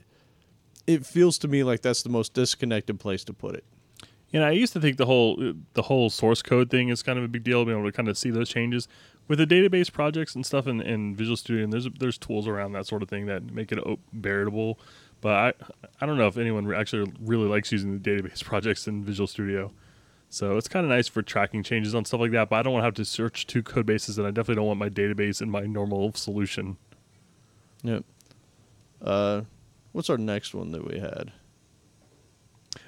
[0.88, 3.63] it feels to me like that's the most disconnected place to put it.
[4.32, 7.17] You know, I used to think the whole the whole source code thing is kind
[7.17, 8.88] of a big deal, being able to kind of see those changes
[9.28, 11.63] with the database projects and stuff in, in Visual Studio.
[11.63, 13.80] And there's there's tools around that sort of thing that make it
[14.11, 14.80] veritable.
[15.21, 15.53] But I
[16.01, 19.71] I don't know if anyone actually really likes using the database projects in Visual Studio.
[20.30, 22.49] So it's kind of nice for tracking changes on stuff like that.
[22.49, 24.67] But I don't want to have to search two code bases, and I definitely don't
[24.67, 26.75] want my database in my normal solution.
[27.84, 28.03] Yep.
[29.01, 29.41] Uh,
[29.93, 31.32] what's our next one that we had?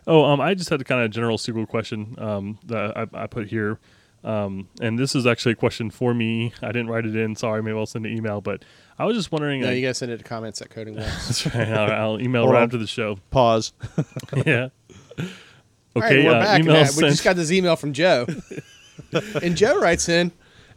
[0.08, 3.28] Oh, um, I just had a kind of general SQL question um, that I, I
[3.28, 3.80] put here.
[4.24, 6.54] Um, and this is actually a question for me.
[6.62, 7.36] I didn't write it in.
[7.36, 8.42] Sorry, maybe I'll send an email.
[8.42, 8.64] But
[8.98, 9.62] I was just wondering.
[9.62, 11.70] No, you guys send it to comments at Coding That's right.
[11.70, 13.18] I'll, I'll email right after the show.
[13.32, 13.74] Pause.
[14.46, 14.70] yeah.
[15.96, 16.60] All right, Okay, we're uh, back.
[16.62, 16.94] email Matt.
[16.96, 18.28] We just got this email from Joe,
[19.42, 20.32] and Joe writes in.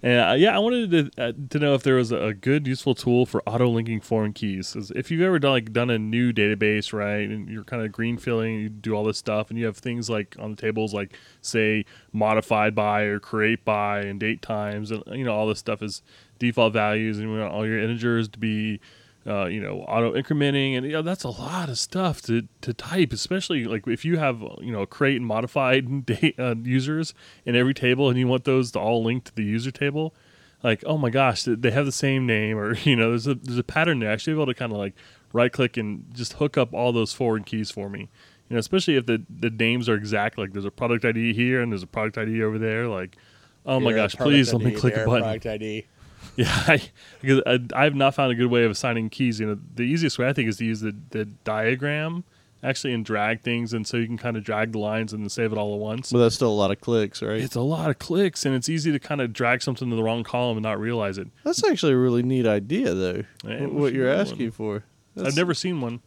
[0.04, 2.94] And uh, yeah, I wanted to uh, to know if there was a, good, useful
[2.94, 4.74] tool for auto linking foreign keys.
[4.96, 8.16] If you've ever done like done a new database, right, and you're kind of green
[8.16, 11.16] filling, you do all this stuff, and you have things like on the tables like
[11.40, 15.82] say modified by or create by and date times, and you know all this stuff
[15.82, 16.02] is
[16.40, 18.80] default values, and you want all your integers to be
[19.26, 22.74] uh, you know, auto incrementing, and you know, that's a lot of stuff to, to
[22.74, 27.14] type, especially like if you have you know create and modified date, uh, users
[27.44, 30.14] in every table, and you want those to all link to the user table.
[30.62, 33.58] Like, oh my gosh, they have the same name, or you know, there's a there's
[33.58, 34.10] a pattern there.
[34.10, 34.94] I should be able to kind of like
[35.32, 38.10] right click and just hook up all those foreign keys for me.
[38.48, 40.36] You know, especially if the the names are exact.
[40.36, 42.88] Like, there's a product ID here and there's a product ID over there.
[42.88, 43.16] Like,
[43.64, 45.22] oh my gosh, please let me click a button.
[45.22, 45.86] Product ID.
[46.36, 46.82] Yeah, I,
[47.20, 49.38] because I, I have not found a good way of assigning keys.
[49.38, 52.24] You know, the easiest way I think is to use the, the diagram
[52.62, 55.28] actually and drag things, and so you can kind of drag the lines and then
[55.28, 56.12] save it all at once.
[56.12, 57.40] But that's still a lot of clicks, right?
[57.40, 60.02] It's a lot of clicks, and it's easy to kind of drag something to the
[60.02, 61.28] wrong column and not realize it.
[61.44, 63.24] That's actually a really neat idea, though.
[63.44, 64.20] Yeah, what you're do one.
[64.20, 64.84] asking for.
[65.14, 66.00] That's- I've never seen one.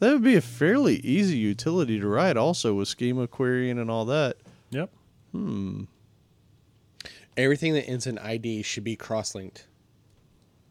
[0.00, 4.06] That would be a fairly easy utility to write, also with schema querying and all
[4.06, 4.36] that.
[4.70, 4.90] Yep.
[5.32, 5.84] Hmm.
[7.36, 9.66] Everything that ends in ID should be cross-linked.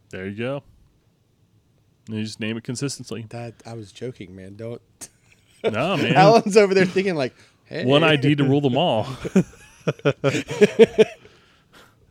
[0.10, 0.64] There you go.
[2.08, 3.26] And you just name it consistently.
[3.30, 4.56] That I was joking, man.
[4.56, 4.82] Don't.
[5.62, 6.16] No, man.
[6.16, 7.36] Alan's over there thinking like,
[7.66, 9.06] hey, One ID to rule them all.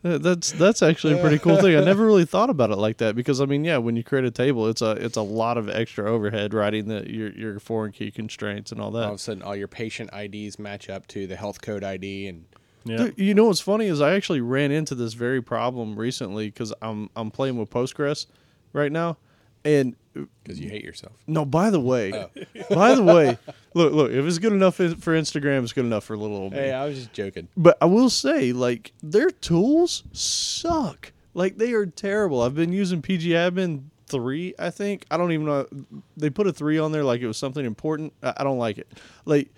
[0.04, 1.74] Uh, That's that's actually a pretty cool thing.
[1.76, 4.24] I never really thought about it like that because I mean, yeah, when you create
[4.24, 7.90] a table, it's a it's a lot of extra overhead writing the your your foreign
[7.90, 9.02] key constraints and all that.
[9.04, 12.28] All of a sudden, all your patient IDs match up to the health code ID,
[12.28, 12.44] and
[12.88, 13.08] Yeah.
[13.16, 17.10] You know what's funny is I actually ran into this very problem recently because I'm
[17.16, 18.26] I'm playing with Postgres
[18.72, 19.16] right now,
[19.64, 19.94] and
[20.42, 21.12] because you hate yourself.
[21.26, 22.28] no, by the way, Oh.
[22.74, 23.38] by the way,
[23.74, 26.52] look look, if it's good enough for Instagram, it's good enough for a little old
[26.52, 26.58] me.
[26.58, 27.48] Hey, I was just joking.
[27.56, 31.12] But I will say, like, their tools suck.
[31.34, 32.42] Like, they are terrible.
[32.42, 35.04] I've been using pgAdmin 3, I think.
[35.10, 35.66] I don't even know.
[36.16, 38.12] They put a 3 on there like it was something important.
[38.22, 38.88] I, I don't like it.
[39.24, 39.48] Like,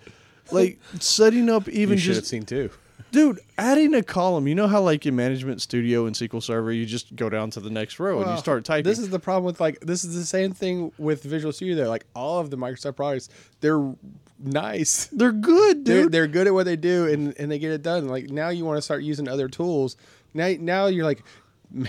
[0.51, 2.69] like setting up even You should have just seen too.
[3.11, 6.85] Dude adding a column you know how like in management studio and sql server you
[6.85, 9.19] just go down to the next row and you Well, start typing This is the
[9.19, 11.75] problem with like this is the same thing with Visual Studio.
[11.75, 13.93] Though, like all of the Microsoft products, they're
[14.39, 15.05] nice.
[15.11, 17.81] they're good They're, dude they're good at what they do, and, and they get it
[17.83, 18.07] done.
[18.07, 19.97] Like now, you want to start using other tools.
[20.33, 21.23] Now, now you're like,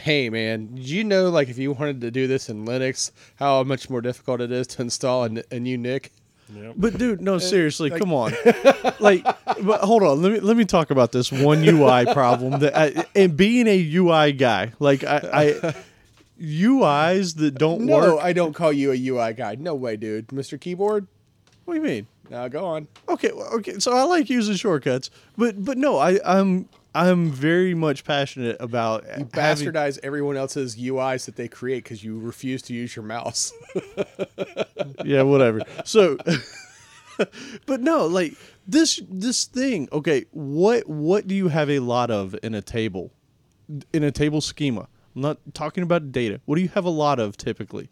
[0.01, 3.63] hey man, did you know like if you wanted to do this in Linux, how
[3.63, 6.13] much more difficult it is to install a, n- a new NIC?
[6.55, 6.75] Yep.
[6.77, 8.33] But dude, no, seriously, come on.
[9.01, 10.23] Like, but hold on.
[10.23, 13.95] Let me let me talk about this one UI problem that I, and being a
[13.97, 15.75] UI guy, like I, I
[16.41, 18.21] UIs that don't No, work.
[18.23, 19.57] I don't call you a UI guy.
[19.57, 20.29] No way, dude.
[20.29, 20.61] Mr.
[20.61, 21.07] Keyboard.
[21.65, 22.07] what do you mean?
[22.31, 22.89] Now go on.
[23.09, 23.79] Okay, okay.
[23.79, 29.05] So I like using shortcuts, but but no, I I'm I'm very much passionate about
[29.05, 33.05] You having- bastardize everyone else's UIs that they create because you refuse to use your
[33.05, 33.53] mouse.
[35.05, 35.61] yeah, whatever.
[35.85, 36.19] So,
[37.67, 38.35] but no, like
[38.67, 39.89] this this thing.
[39.93, 43.13] Okay, what what do you have a lot of in a table?
[43.93, 44.89] In a table schema.
[45.15, 46.41] I'm not talking about data.
[46.45, 47.91] What do you have a lot of typically?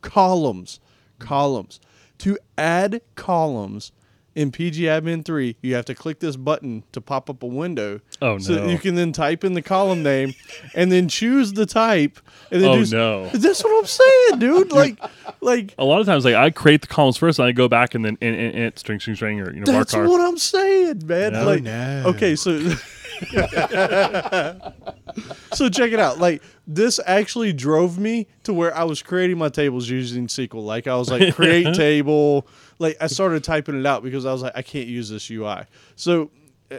[0.00, 0.80] Columns,
[1.18, 1.80] columns.
[2.18, 3.92] To add columns
[4.38, 8.00] in pgAdmin 3, you have to click this button to pop up a window.
[8.22, 8.70] Oh, So that no.
[8.70, 10.32] you can then type in the column name
[10.76, 12.20] and then choose the type.
[12.52, 13.28] And then Oh, do no.
[13.30, 14.70] That's what I'm saying, dude.
[14.70, 14.96] Like,
[15.40, 17.96] like A lot of times, like I create the columns first, and I go back
[17.96, 20.08] and then and, and, and string, string, string, or you know, bar That's car.
[20.08, 21.32] what I'm saying, man.
[21.32, 22.02] No, like, no.
[22.06, 22.52] okay, so
[25.52, 26.18] so check it out.
[26.18, 30.64] Like, this actually drove me to where I was creating my tables using SQL.
[30.64, 32.46] Like, I was like, create table.
[32.78, 35.64] Like, I started typing it out because I was like, I can't use this UI.
[35.96, 36.30] So.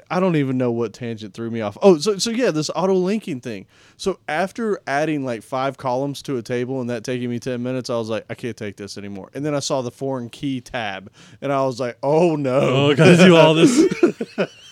[0.10, 1.78] I don't even know what tangent threw me off.
[1.82, 3.66] Oh, so so yeah, this auto linking thing.
[3.98, 7.90] So after adding like five columns to a table and that taking me ten minutes,
[7.90, 9.30] I was like, I can't take this anymore.
[9.34, 11.12] And then I saw the foreign key tab,
[11.42, 12.60] and I was like, Oh no!
[12.60, 13.78] Oh, I gotta do all this.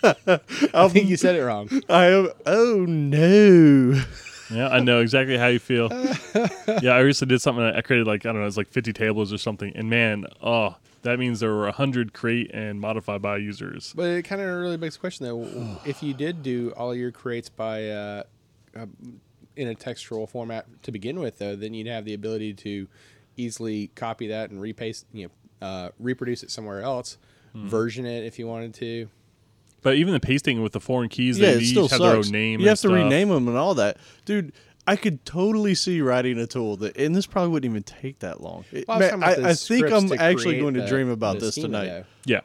[0.74, 1.70] I think you said it wrong.
[1.90, 2.30] I am.
[2.46, 4.02] Oh no!
[4.50, 5.90] Yeah, I know exactly how you feel.
[6.82, 7.64] yeah, I recently did something.
[7.64, 10.76] I created like I don't know, it's like 50 tables or something, and man, oh,
[11.04, 13.94] that means there were 100 create and modify by users.
[13.96, 17.12] But it kind of really begs the question though: if you did do all your
[17.12, 18.24] creates by uh,
[18.76, 18.86] uh,
[19.56, 22.88] in a textual format to begin with, though, then you'd have the ability to
[23.36, 25.26] easily copy that and repaste, you
[25.62, 27.18] know, uh, reproduce it somewhere else,
[27.54, 29.10] version it if you wanted to.
[29.82, 32.02] But even the pasting with the foreign keys, Yeah, they it each still have sucks.
[32.02, 32.60] their own name.
[32.60, 34.52] you and have to rename them and all that, dude.
[34.90, 38.42] I could totally see writing a tool that, and this probably wouldn't even take that
[38.42, 38.64] long.
[38.72, 41.40] It- Well, I man, talking I, I think I'm actually going to the- dream about
[41.42, 41.88] this tonight.
[41.88, 42.04] though.
[42.26, 42.40] Yeah,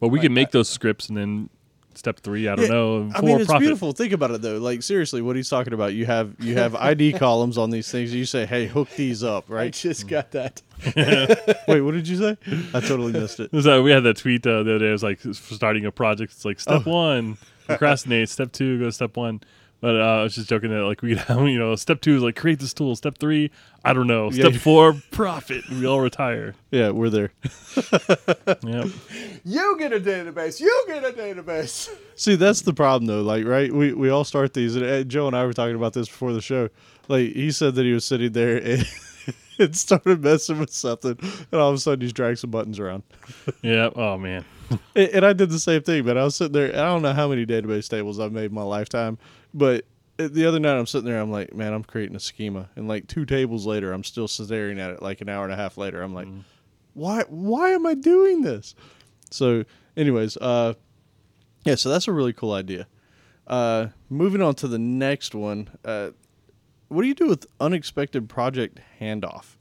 [0.00, 1.50] But we Like, can make I- those scripts and then
[1.98, 2.48] step three.
[2.48, 3.10] I don't Yeah, know.
[3.14, 3.60] I mean, it's profit.
[3.60, 3.92] beautiful.
[3.92, 4.58] Think about it though.
[4.58, 5.92] Like seriously, what he's talking about.
[5.94, 8.14] You have you have ID columns on these things.
[8.14, 9.72] You say, "Hey, hook these up," I right?
[9.72, 10.62] just got that.
[11.68, 12.36] Wait, what did you say?
[12.72, 13.50] I totally missed it.
[13.62, 14.88] So we had that tweet uh, the other day.
[14.88, 16.32] It was like starting a project.
[16.32, 16.90] It's like step Oh.
[16.90, 17.36] one,
[17.66, 18.28] procrastinate.
[18.28, 19.40] step two, go step one.
[19.80, 22.36] But uh, I was just joking that like we, you know, step two is like
[22.36, 22.96] create this tool.
[22.96, 23.50] Step three,
[23.84, 24.30] I don't know.
[24.30, 24.48] Yeah.
[24.48, 25.68] Step four, profit.
[25.68, 26.54] We all retire.
[26.70, 27.30] Yeah, we're there.
[28.62, 28.88] Yep.
[29.44, 30.60] You get a database.
[30.60, 31.88] You get a database.
[32.16, 33.22] See, that's the problem though.
[33.22, 33.72] Like, right?
[33.72, 36.32] We we all start these, and uh, Joe and I were talking about this before
[36.32, 36.68] the show.
[37.08, 38.86] Like, he said that he was sitting there and.
[39.58, 43.02] It started messing with something, and all of a sudden he's dragging some buttons around.
[43.60, 43.90] Yeah.
[43.96, 44.44] Oh man.
[44.94, 46.68] And and I did the same thing, but I was sitting there.
[46.68, 49.18] I don't know how many database tables I've made in my lifetime,
[49.54, 49.84] but
[50.16, 51.20] the other night I'm sitting there.
[51.20, 54.78] I'm like, man, I'm creating a schema, and like two tables later, I'm still staring
[54.80, 55.02] at it.
[55.02, 56.28] Like an hour and a half later, I'm like,
[56.94, 57.24] why?
[57.28, 58.74] Why am I doing this?
[59.30, 59.64] So,
[59.96, 60.74] anyways, uh,
[61.64, 61.76] yeah.
[61.76, 62.86] So that's a really cool idea.
[63.46, 65.70] Uh, moving on to the next one.
[65.84, 66.10] Uh,
[66.88, 69.56] what do you do with unexpected project handoff?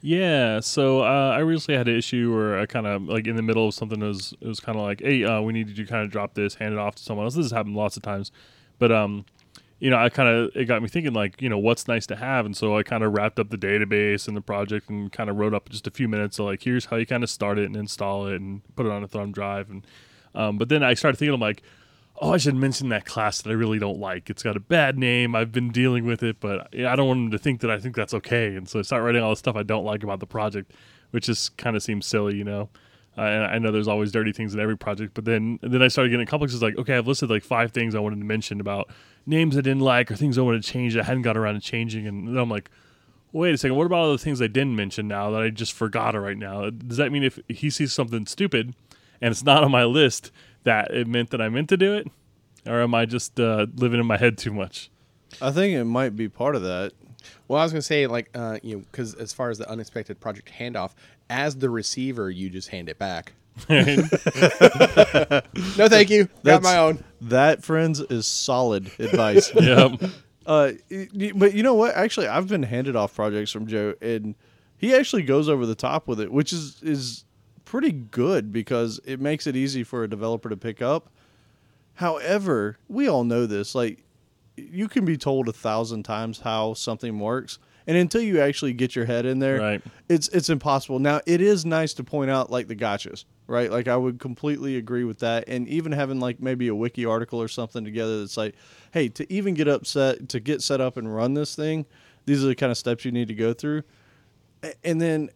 [0.00, 3.42] Yeah, so uh, I recently had an issue where I kind of like in the
[3.42, 5.74] middle of something it was it was kind of like, hey, uh, we need you
[5.74, 7.34] to kind of drop this, hand it off to someone else.
[7.34, 8.30] This has happened lots of times,
[8.78, 9.24] but um,
[9.78, 12.16] you know, I kind of it got me thinking like, you know, what's nice to
[12.16, 15.28] have, and so I kind of wrapped up the database and the project and kind
[15.30, 17.58] of wrote up just a few minutes of like, here's how you kind of start
[17.58, 19.86] it and install it and put it on a thumb drive, and
[20.34, 21.62] um, but then I started thinking, I'm like,
[22.20, 24.30] oh, I should mention that class that I really don't like.
[24.30, 25.34] It's got a bad name.
[25.34, 27.94] I've been dealing with it, but I don't want them to think that I think
[27.94, 28.54] that's okay.
[28.54, 30.72] And so I start writing all the stuff I don't like about the project,
[31.10, 32.68] which just kind of seems silly, you know.
[33.16, 35.88] Uh, and I know there's always dirty things in every project, but then then I
[35.88, 36.52] started getting complex.
[36.52, 38.90] It's like, okay, I've listed like five things I wanted to mention about
[39.24, 41.54] names I didn't like or things I wanted to change that I hadn't got around
[41.54, 42.70] to changing, and then I'm like,
[43.32, 45.72] wait a second, what about all the things I didn't mention now that I just
[45.72, 46.70] forgot right now?
[46.70, 48.74] Does that mean if he sees something stupid
[49.20, 50.30] and it's not on my list
[50.64, 52.08] that it meant that I meant to do it,
[52.66, 54.90] or am I just uh, living in my head too much?
[55.40, 56.92] I think it might be part of that.
[57.48, 60.20] Well, I was gonna say like uh, you know because as far as the unexpected
[60.20, 60.92] project handoff,
[61.30, 63.32] as the receiver, you just hand it back.
[65.78, 66.24] No, thank you.
[66.26, 67.02] Got That's- my own.
[67.22, 69.52] That, friends, is solid advice.
[69.54, 70.00] yep.
[70.44, 71.94] Uh, y- y- but you know what?
[71.94, 74.34] Actually, I've been handed off projects from Joe, and
[74.76, 77.24] he actually goes over the top with it, which is is
[77.64, 81.10] pretty good because it makes it easy for a developer to pick up.
[81.94, 83.74] However, we all know this.
[83.74, 84.04] Like,
[84.56, 88.96] you can be told a thousand times how something works, and until you actually get
[88.96, 89.82] your head in there, Right.
[90.08, 90.98] it's it's impossible.
[90.98, 93.70] Now, it is nice to point out like the gotchas, right?
[93.70, 97.40] Like I would completely agree with that, and even having like maybe a wiki article
[97.40, 98.54] or something together that's like,
[98.92, 101.86] hey, to even get upset to get set up and run this thing,
[102.24, 103.82] these are the kind of steps you need to go through,
[104.84, 105.30] and then.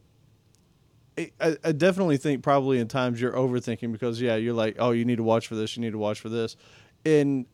[1.18, 4.92] I- I, I definitely think probably in times you're overthinking because yeah you're like oh
[4.92, 6.56] you need to watch for this you need to watch for this
[7.04, 7.44] and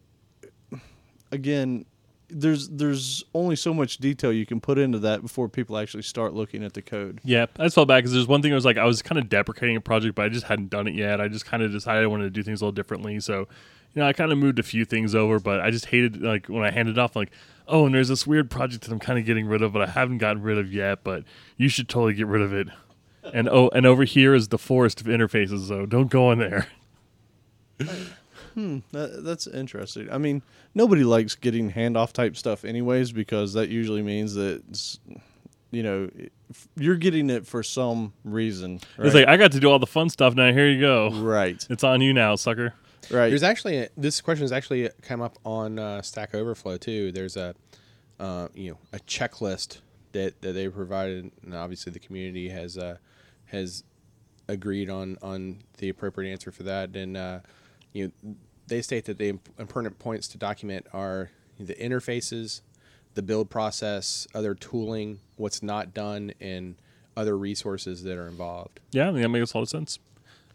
[1.32, 1.84] again
[2.28, 6.34] there's there's only so much detail you can put into that before people actually start
[6.34, 8.64] looking at the code Yeah, I just felt bad because there's one thing I was
[8.64, 11.20] like, I was kind of deprecating a project, but I just hadn't done it yet.
[11.20, 13.20] I just kind of decided I wanted to do things a little differently.
[13.20, 13.40] So,
[13.94, 16.46] you know, I kind of moved a few things over, but I just hated, like,
[16.48, 17.30] when I handed off, like,
[17.68, 19.86] oh, and there's this weird project that I'm kind of getting rid of, but I
[19.86, 21.24] haven't gotten rid of yet, but
[21.56, 22.68] you should totally get rid of it.
[23.32, 26.66] And oh, and over here is the forest of interfaces, so don't go in there.
[28.92, 30.10] That, that's interesting.
[30.10, 30.42] I mean,
[30.74, 34.98] nobody likes getting handoff type stuff, anyways, because that usually means that
[35.70, 36.08] you know
[36.76, 38.80] you're getting it for some reason.
[38.96, 39.06] Right?
[39.06, 40.52] It's like I got to do all the fun stuff now.
[40.52, 41.10] Here you go.
[41.10, 42.72] right, It's on you now, sucker.
[43.10, 43.28] right.
[43.28, 47.12] There's actually a, this question has actually come up on uh, Stack Overflow too.
[47.12, 47.54] There's a
[48.18, 49.80] uh, you know a checklist
[50.12, 52.96] that, that they provided, and obviously the community has uh,
[53.46, 53.84] has
[54.48, 56.96] agreed on on the appropriate answer for that.
[56.96, 57.40] And uh,
[57.92, 58.34] you know
[58.66, 62.60] they state that the important points to document are the interfaces,
[63.14, 66.76] the build process, other tooling, what's not done, and
[67.16, 68.80] other resources that are involved.
[68.92, 69.98] Yeah, I think that makes a lot of sense.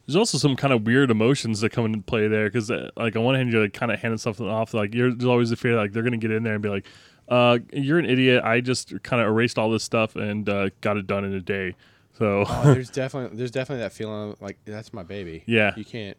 [0.06, 3.16] There's also some kind of weird emotions that come into play there because, uh, like,
[3.16, 4.74] on one hand, you're like kind of handing something off.
[4.74, 6.86] Like, you're, there's always the fear like they're gonna get in there and be like,
[7.30, 8.44] uh, "You're an idiot.
[8.44, 11.40] I just kind of erased all this stuff and uh, got it done in a
[11.40, 11.76] day."
[12.18, 15.44] So, Oh, there's definitely there's definitely that feeling like that's my baby.
[15.46, 15.74] Yeah.
[15.78, 16.18] you can't.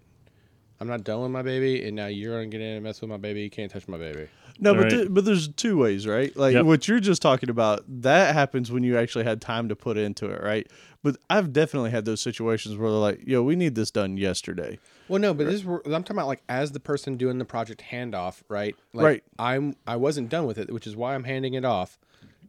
[0.83, 3.09] I'm not done with my baby, and now you're gonna get in and mess with
[3.09, 3.43] my baby.
[3.43, 4.27] You can't touch my baby.
[4.59, 4.91] no, but Right.
[4.91, 6.37] th- but there's two ways, right?
[6.37, 6.65] Like Yep.
[6.67, 7.85] what you're just talking about.
[7.89, 10.67] That happens when you actually had time to put into it, right?
[11.05, 14.79] But I've definitely had those situations where they're like, "Yo, we need this done yesterday."
[15.09, 17.45] Well, no, but this is where- I'm talking about like as the person doing the
[17.45, 18.75] project handoff, right?
[18.93, 19.25] Like, Right.
[19.39, 21.99] I'm I wasn't done with it, which is why I'm handing it off.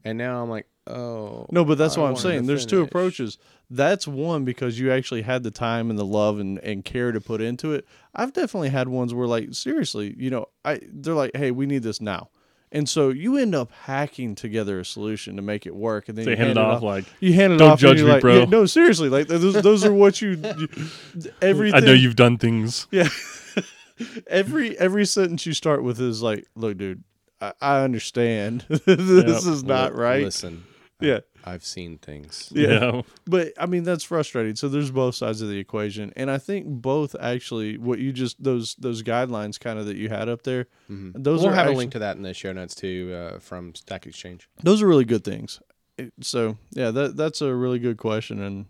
[0.05, 2.41] and now I'm like, oh No, but that's I what I'm saying.
[2.41, 3.38] to There's two approaches.
[3.69, 7.19] That's one because you actually had the time and the love and, and care to
[7.21, 7.86] put into it.
[8.13, 11.84] I've definitely had ones where like seriously, you know, I they're like, hey, we need
[11.84, 12.29] this now.
[12.71, 16.25] And so you end up hacking together a solution to make it work, and then
[16.25, 16.81] They you hand it off off.
[16.84, 17.79] like, You hand it "Don't off.
[17.79, 20.31] judge and you're me, like, bro." yeah, no, seriously, like those, those are what you,
[20.57, 20.67] you
[21.41, 21.75] everything.
[21.84, 22.88] I know you've done things.
[22.91, 23.09] Yeah.
[24.27, 27.03] every every sentence you start with is like, look, dude,
[27.39, 28.65] I, I understand.
[28.69, 29.53] this Yep.
[29.53, 30.23] is not right.
[30.23, 30.63] Listen,
[31.04, 31.20] Yeah.
[31.45, 32.49] I've seen things.
[32.56, 32.68] Yeah.
[32.68, 33.01] Yeah.
[33.26, 34.56] But I mean that's frustrating.
[34.56, 38.41] So there's both sides of the equation, and I think both actually what you just
[38.41, 40.68] those those guidelines kind of that you had up there.
[40.89, 43.39] Those we'll are have actually, a link to that in the show notes too uh,
[43.39, 44.49] from Stack Exchange.
[44.62, 45.60] those are really good things.
[46.22, 48.66] So yeah, that that's a really good question, and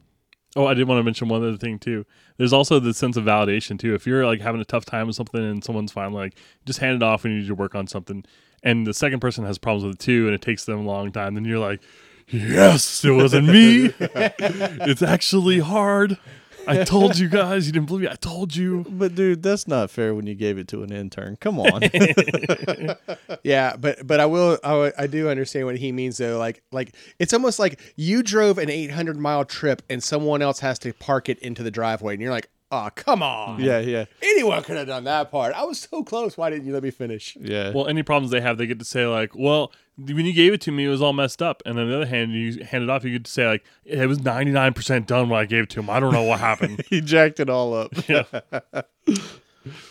[0.56, 2.06] Oh, I did want to mention one other thing too.
[2.38, 3.96] There's also the sense of validation too.
[3.96, 6.96] If you're like having a tough time with something and someone's finally like, just hand
[6.96, 8.24] it off when you need to work on something,
[8.62, 11.12] and the second person has problems with it too, and it takes them a long
[11.12, 11.82] time, then you're like,
[12.28, 13.94] yes, it wasn't me.
[14.00, 16.18] it's actually hard.
[16.66, 17.68] I told you guys.
[17.68, 18.08] You didn't believe me.
[18.10, 18.86] I told you.
[18.90, 21.36] but dude, that's not fair when you gave it to an intern.
[21.38, 21.82] Come on,
[23.44, 26.38] Yeah, but but I will I, I do understand what he means though.
[26.38, 30.80] Like like it's almost like you drove an 800 mile trip and someone else has
[30.80, 34.64] to park it into the driveway, and you're like, oh come on, yeah, yeah, anyone
[34.64, 35.54] could have done that part.
[35.54, 36.38] I was so close.
[36.38, 37.38] Why didn't you let me finish?
[37.40, 37.72] yeah.
[37.72, 40.62] Well, any problems they have, they get to say like, well, when you gave it
[40.62, 41.62] to me, it was all messed up.
[41.68, 44.08] And on the other hand, you hand it off, you get to say like, it
[44.08, 45.90] was 99% done when I gave it to him.
[45.90, 46.84] I don't know what happened.
[46.90, 47.92] he jacked it all up.
[48.10, 48.24] yeah.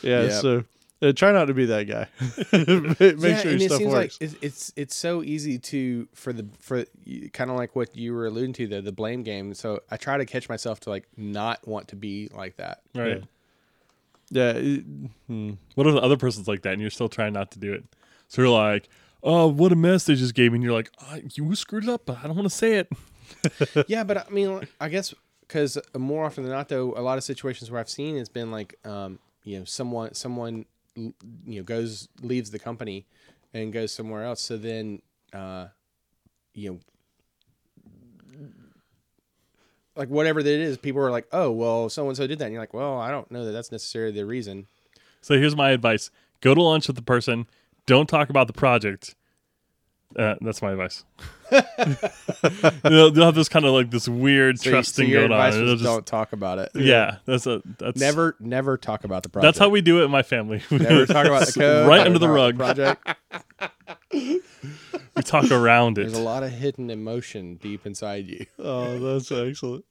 [0.02, 0.32] Yeah, Yep.
[0.32, 0.64] so
[1.02, 2.06] uh, try not to be that guy.
[2.52, 4.20] Make yeah, sure and your it stuff seems works.
[4.20, 6.84] like it's, it's it's so easy to for the for
[7.32, 9.54] kind of like what you were alluding to the the blame game.
[9.54, 12.82] So I try to catch myself to like not want to be like that.
[12.94, 13.24] Right.
[14.30, 14.84] yeah, it-
[15.26, 15.52] hmm.
[15.74, 17.84] What if the other person's like that and you're still trying not to do it?
[18.28, 18.88] So you're like,
[19.22, 20.56] oh, what a mess they just gave me.
[20.56, 22.88] And you're like, "Ah, you screwed it up, but I don't want to say it.
[23.88, 27.24] yeah, but I mean, I guess because more often than not, though, a lot of
[27.24, 30.64] situations where I've seen it's been like, um, you know, someone someone
[30.94, 31.14] you
[31.46, 33.06] know goes leaves the company
[33.54, 34.40] and goes somewhere else.
[34.40, 35.66] So then, uh,
[36.54, 36.78] you know.
[39.94, 42.54] Like whatever that is, people are like, "Oh, well, so and so did that," and
[42.54, 44.66] you're like, "Well, I don't know that that's necessarily the reason."
[45.20, 47.46] So here's my advice go to lunch with the person,
[47.86, 49.14] don't talk about the project.
[50.18, 51.04] Uh, that's my advice.
[52.82, 55.32] they'll, they'll have this kind of like this weird So, trust so thing going on.
[55.32, 56.70] advice It'll was just- don't talk about it.
[56.74, 59.46] yeah, that's a that's Never, never talk about the project.
[59.46, 60.62] That's how we do it in my family.
[60.70, 61.88] never talk about the code.
[61.88, 62.56] right under the rug.
[62.56, 63.06] project.
[64.12, 66.02] we talk around it.
[66.02, 68.46] There's a lot of hidden emotion deep inside you.
[68.58, 69.84] Oh, that's excellent.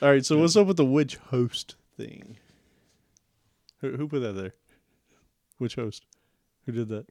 [0.00, 2.36] All right, so what's up with the which host thing?
[3.80, 4.54] Who, who put that there?
[5.58, 6.04] Which host?
[6.66, 7.06] Who did that?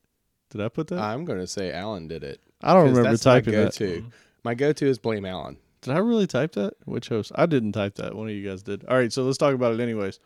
[0.49, 0.99] Did I put that?
[0.99, 2.41] I'm going to say Alan did it.
[2.63, 3.77] I don't remember that's typing my that.
[3.77, 4.05] go-to.
[4.43, 5.57] My go-to is blame Alan.
[5.81, 6.73] Did I really type that?
[6.85, 7.31] Which host?
[7.35, 8.15] I didn't type that.
[8.15, 8.85] One of you guys did.
[8.85, 10.19] All right, so let's talk about it anyways.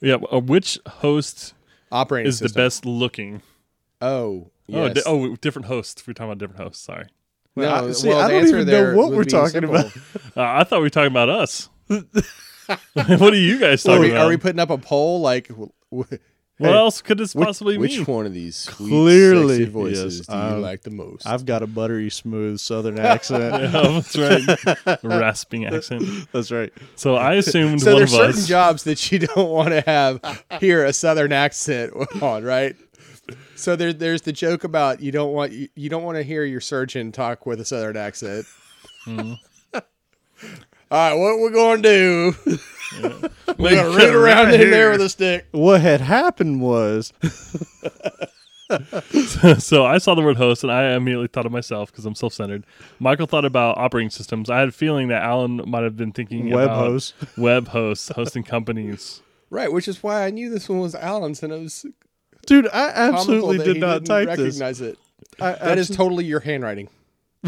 [0.00, 1.54] yeah, uh, which host
[1.92, 3.42] Operating is the best looking?
[4.00, 4.94] Oh, Oh, yes.
[4.94, 6.06] di- oh, different hosts.
[6.06, 6.84] We're talking about different hosts.
[6.84, 7.06] Sorry,
[7.56, 7.70] no.
[7.70, 9.50] I- see, well, I the don't answer even know there what would we're be talking
[9.52, 9.76] simple.
[9.76, 9.96] about.
[10.36, 11.68] uh, I thought we were talking about us.
[11.88, 14.26] what are you guys Are talking we, about?
[14.26, 15.48] are we putting up a poll like?
[15.48, 16.18] w- w-
[16.58, 18.00] what hey, else could this which, possibly which mean?
[18.00, 21.26] Which one of these sweet, Clearly, sexy voices yes, do you um, like the most?
[21.26, 23.74] I've got a buttery smooth Southern accent.
[23.74, 25.02] oh, that's right.
[25.04, 26.02] Rasping accent.
[26.32, 26.72] That's right.
[26.96, 28.48] So I assumed so one there's of certain us.
[28.48, 32.74] jobs that you don't want to have hear a southern accent on, right?
[33.54, 36.44] So there, there's the joke about you don't want you, you don't want to hear
[36.44, 38.46] your surgeon talk with a southern accent.
[39.06, 39.34] Mm-hmm.
[40.90, 42.34] All right, what we're going to do?
[43.58, 44.70] We're going to Right root around in here.
[44.70, 45.46] there with a stick.
[45.50, 47.12] What had happened was
[49.58, 52.64] so I saw the word host and I immediately thought of myself because I'm self-centered.
[52.98, 54.48] Michael thought about operating systems.
[54.48, 57.14] I had a feeling that Alan might have been thinking Web about host.
[57.36, 59.20] web hosts, hosting companies.
[59.50, 61.84] Right, which is why I knew this one was Alan's, and it was
[62.46, 64.38] Dude, I absolutely did not didn't type this.
[64.38, 64.98] recognize it.
[65.40, 66.88] I That is totally your handwriting.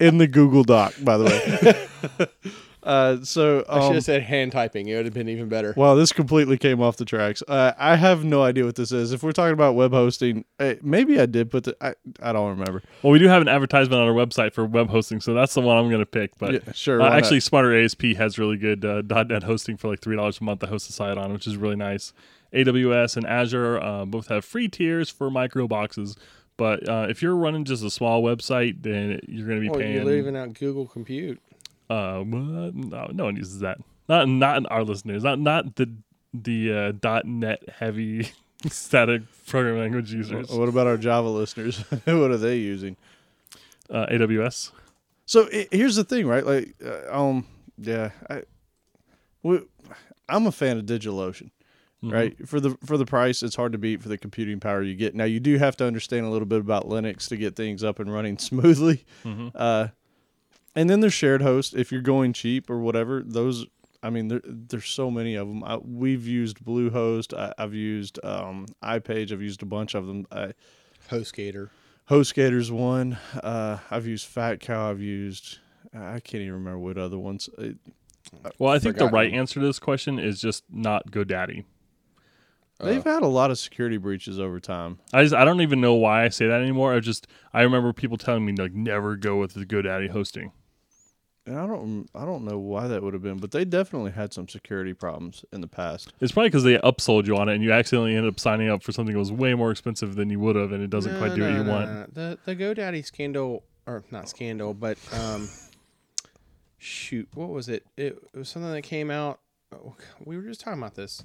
[0.00, 2.26] in the Google Doc, by the way.
[2.82, 4.88] uh, so, I should um, have said hand typing.
[4.88, 5.74] It would have been even better.
[5.76, 7.42] wow, this completely came off the tracks.
[7.46, 9.12] Uh, I have no idea what this is.
[9.12, 11.76] If we're talking about web hosting, uh, maybe I did put the.
[11.82, 12.82] I, I don't remember.
[13.02, 15.60] Well, we do have an advertisement on our website for web hosting, so that's the
[15.60, 16.38] one I'm going to pick.
[16.38, 17.18] But Yeah, sure, uh, why not?
[17.18, 20.66] actually, SmarterASP has really good uh, .NET hosting for like three dollars a month to
[20.66, 22.14] host the site on, which is really nice.
[22.54, 26.16] AWS and Azure uh, both have free tiers for micro boxes.
[26.56, 29.78] But uh, if you're running just a small website, then you're going to be Oh,
[29.78, 29.94] paying.
[29.94, 31.40] you're leaving out Google Compute.
[31.88, 32.74] Uh, what?
[32.74, 33.78] No, no one uses that.
[34.08, 35.22] Not not our listeners.
[35.24, 35.90] Not not the
[36.34, 38.30] the uh, .NET heavy
[38.68, 40.50] static programming language users.
[40.50, 41.78] What about our Java listeners?
[42.04, 42.96] what are they using?
[43.90, 44.70] Uh, AWS.
[45.26, 46.44] So i here's the thing, right?
[46.44, 47.46] Like, uh, um,
[47.78, 48.42] yeah, I,
[49.42, 49.60] we,
[50.28, 51.50] I'm a fan of DigitalOcean,
[52.10, 52.48] right?
[52.48, 55.14] For the for the price, it's hard to beat for the computing power you get.
[55.14, 57.98] Now, you do have to understand a little bit about Linux to get things up
[57.98, 59.04] and running smoothly.
[59.54, 59.88] Uh,
[60.74, 61.74] and then there's shared host.
[61.74, 63.66] If you're going cheap or whatever, those.
[64.04, 65.62] I mean, there, there's so many of them.
[65.62, 67.38] I, we've used Bluehost.
[67.38, 69.30] I, I've used um, iPage.
[69.30, 70.26] I've used a bunch of them.
[70.32, 70.54] I,
[71.08, 71.70] HostGator.
[72.10, 73.16] HostGator's one.
[73.42, 74.90] Uh, I've used FatCow.
[74.90, 75.58] I've used.
[75.94, 77.48] I can't even remember what other ones.
[77.58, 77.76] It,
[78.58, 81.64] Well, I think the right answer to this question is just not GoDaddy.
[82.82, 84.98] They've had a lot of security breaches over time.
[85.12, 86.94] I just I don't even know why I say that anymore.
[86.94, 90.52] I just I remember people telling me like never go with the GoDaddy hosting.
[91.44, 92.08] And I don't.
[92.14, 95.44] I don't know why that would have been, but they definitely had some security problems
[95.52, 96.12] in the past.
[96.20, 98.84] It's probably because they upsold you on it and you accidentally ended up signing up
[98.84, 101.34] for something that was way more expensive than you would have, and it doesn't quite
[101.34, 102.14] do what you want.
[102.14, 105.48] The the GoDaddy scandal, or not scandal, but um,
[106.78, 107.84] shoot, what was it?
[107.96, 108.22] it?
[108.32, 109.40] It was something that came out.
[109.72, 111.24] oh, We were just talking about this,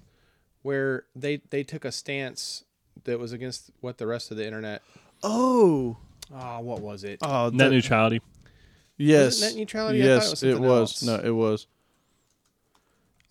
[0.68, 2.65] where they they took a stance
[3.05, 4.82] that was against what the rest of the internet.
[5.24, 5.95] Oh,
[6.34, 7.20] Oh, what was it?
[7.22, 8.22] oh, Net that- neutrality.
[8.97, 9.99] yes, net neutrality?
[10.03, 11.03] I thought it Yes, was it was.
[11.03, 11.68] No, it was.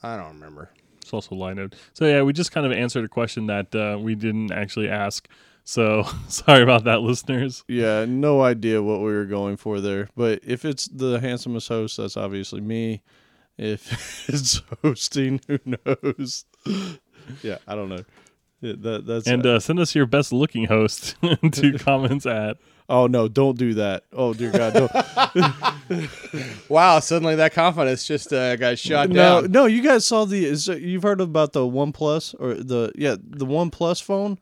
[0.03, 0.71] I don't remember.
[1.03, 1.75] It's also Linode.
[1.93, 5.29] So yeah, we just kind of answered a question that uh, we didn't actually ask.
[5.65, 7.65] So sorry about that, listeners.
[7.69, 10.09] Yeah, no idea what we were going for there.
[10.17, 13.03] But if it's the handsomest host, that's obviously me.
[13.59, 16.45] If it's hosting, who knows?
[17.43, 18.05] yeah, I don't know.
[18.61, 21.17] Yeah, that, that's And uh, send us your best looking host
[21.53, 22.57] to comments at.
[22.89, 24.05] oh no, don't do that.
[24.13, 26.11] Oh dear God, don't.
[26.69, 27.01] Wow!
[27.01, 29.51] Suddenly that confidence just uh, got shot no, down.
[29.51, 29.67] no.
[29.67, 30.45] You guys saw the?
[30.45, 34.39] Is, you've heard about the OnePlus or the yeah the OnePlus phone?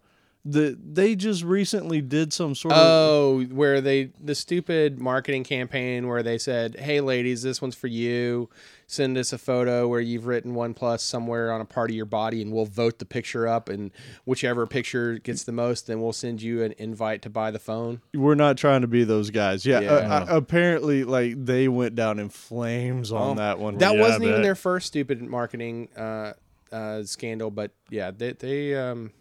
[0.47, 6.07] The they just recently did some sort of Oh, where they the stupid marketing campaign
[6.07, 8.51] where they said, "Hey, ladies, this one's for you.
[8.86, 12.05] Send us a photo where you've written one plus somewhere on a part of your
[12.05, 13.70] body, and we'll vote the picture up.
[13.70, 13.90] And
[14.26, 18.03] whichever picture gets the most, then we'll send you an invite to buy the phone."
[18.12, 19.64] we're not trying to be those guys.
[19.64, 19.92] Yeah, Yeah.
[19.92, 23.78] uh, uh, apparently, like they went down in flames on Oh, that one.
[23.78, 26.34] That Yeah, wasn't even their first stupid marketing uh,
[26.70, 29.12] uh, scandal, but yeah, they they um,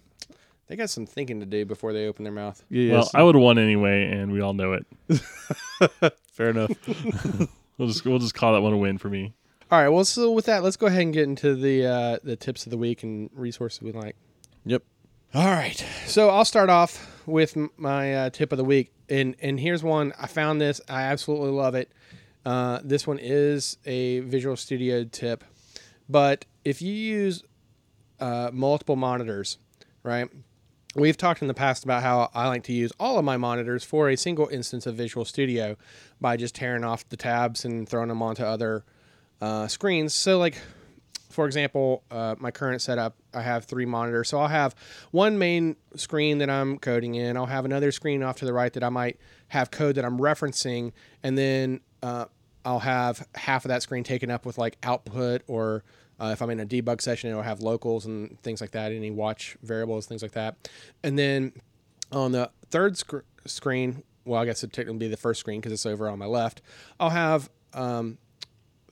[0.67, 2.63] they got some thinking to do before they open their mouth.
[2.69, 4.85] yeah, Well, yes, I would have won anyway, and we all know it.
[6.31, 6.71] fair enough.
[7.77, 9.33] We'll just we'll just call that one a win for me.
[9.71, 12.35] All right, well, so with that, let's go ahead and get into the uh, the
[12.35, 14.15] tips of the week and resources we like.
[14.63, 14.83] yep.
[15.33, 15.83] All right.
[16.05, 20.13] So I'll start off with my uh, tip of the week, and and here's one.
[20.19, 20.79] I found this.
[20.87, 21.91] I absolutely love it.
[22.45, 25.43] Uh, this one is a Visual Studio tip,
[26.07, 27.43] but if you use
[28.19, 29.57] uh, multiple monitors,
[30.03, 30.29] right?
[30.95, 33.83] We've talked in the past about how I like to use all of my monitors
[33.83, 35.75] for a single instance of Visual Studio
[36.21, 38.83] by just tearing off the tabs and throwing them onto other
[39.41, 40.13] uh, screens.
[40.13, 40.55] So, like,
[41.31, 44.29] for example, uh, my current setup, I have three monitors.
[44.29, 44.75] So I'll have
[45.09, 47.37] one main screen that I'm coding in.
[47.37, 50.19] I'll have another screen off to the right that I might have code that I'm
[50.19, 50.91] referencing.
[51.23, 52.25] And then uh,
[52.63, 55.83] I'll have half of that screen taken up with like output or
[56.23, 59.11] uh, if I'm in a debug session, it'll have locals and things like that, any
[59.11, 60.69] watch variables, things like that.
[61.03, 61.51] And then
[62.11, 65.73] on the third sc- screen, well, I guess it technically be the first screen because
[65.73, 66.61] it's over on my left,
[66.99, 68.17] I'll have um,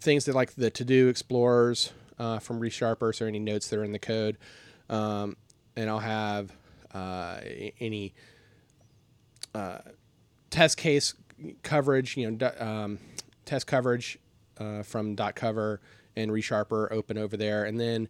[0.01, 3.83] things that like the to do explorers uh, from resharper so any notes that are
[3.83, 4.37] in the code
[4.89, 5.37] um,
[5.75, 6.51] and i'll have
[6.93, 7.39] uh,
[7.79, 8.13] any
[9.55, 9.79] uh,
[10.49, 11.13] test case
[11.63, 12.99] coverage you know um,
[13.45, 14.19] test coverage
[14.57, 15.79] uh, from dotCover
[16.15, 18.07] and resharper open over there and then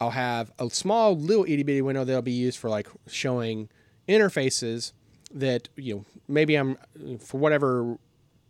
[0.00, 3.68] I'll have a small little itty bitty window that'll be used for like showing
[4.08, 4.92] interfaces
[5.34, 6.76] that you know maybe I'm
[7.20, 7.98] for whatever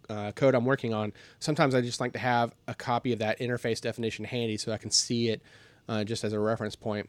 [0.09, 1.13] uh, code I'm working on.
[1.41, 4.79] Sometimes I just like to have a copy of that interface definition handy so I
[4.79, 5.43] can see it
[5.89, 7.09] uh, just as a reference point.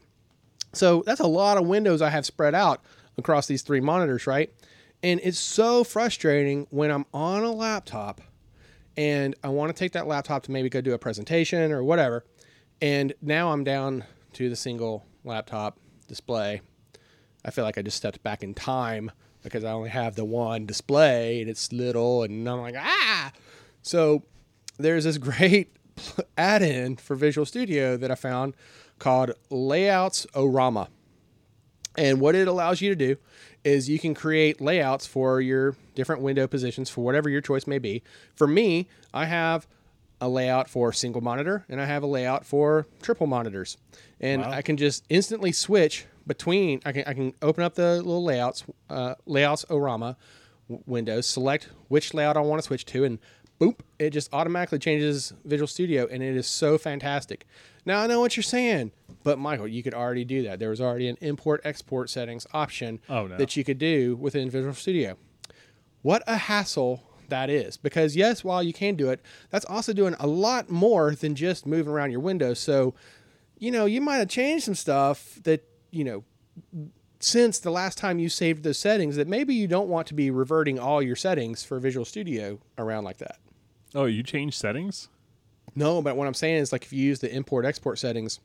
[0.72, 2.82] So that's a lot of windows I have spread out
[3.16, 4.52] across these three monitors, right?
[5.02, 8.20] And it's so frustrating when I'm on a laptop
[8.98, 12.24] and I want to take that laptop to maybe go do a presentation or whatever.
[12.82, 15.78] And now I'm down to the single laptop
[16.08, 16.62] display.
[17.44, 19.12] I feel like I just stepped back in time
[19.44, 23.30] because I only have the one display and it's little and I'm like, ah.
[23.82, 24.24] So
[24.78, 25.76] there's this great
[26.36, 28.54] add in for Visual Studio that I found
[28.98, 30.88] called Layouts Orama.
[31.96, 33.16] And what it allows you to do
[33.68, 37.78] is you can create layouts for your different window positions for whatever your choice may
[37.78, 38.02] be.
[38.34, 39.66] For me, I have
[40.20, 43.76] a layout for single monitor and I have a layout for triple monitors.
[44.20, 48.22] And I can just instantly switch between I can I can open up the little
[48.22, 50.16] layouts uh, layouts orama
[50.68, 53.18] w- windows, select which layout I want to switch to, and
[53.60, 57.46] boop, it just automatically changes Visual Studio, and it is so fantastic.
[57.84, 60.58] Now I know what you're saying, but Michael, you could already do that.
[60.58, 63.36] There was already an import export settings option Oh, no.
[63.36, 65.16] that you could do within Visual Studio.
[66.02, 67.76] What a hassle that is.
[67.76, 69.20] Because, yes, while you can do it,
[69.50, 72.58] that's also doing a lot more than just moving around your windows.
[72.58, 72.94] So,
[73.58, 76.24] you know, you might have changed some stuff that, you know,
[77.20, 80.30] since the last time you saved those settings that maybe you don't want to be
[80.30, 83.38] reverting all your settings for Visual Studio around like that.
[83.94, 85.08] Oh, you changed settings?
[85.78, 88.40] No, but what I'm saying is like if you use the import export settings,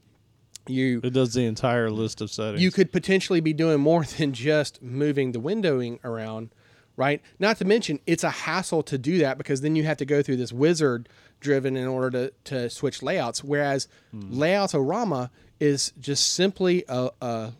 [0.68, 2.62] you It does the entire list of settings.
[2.62, 6.54] you could potentially be doing more than just moving the windowing around,
[6.96, 7.22] right?
[7.40, 10.22] Not to mention it's a hassle to do that because then you have to go
[10.22, 11.10] through this wizard
[11.40, 13.44] driven in order to, to switch layouts.
[13.44, 14.22] Whereas hmm.
[14.32, 17.54] layouts orama is just simply a, a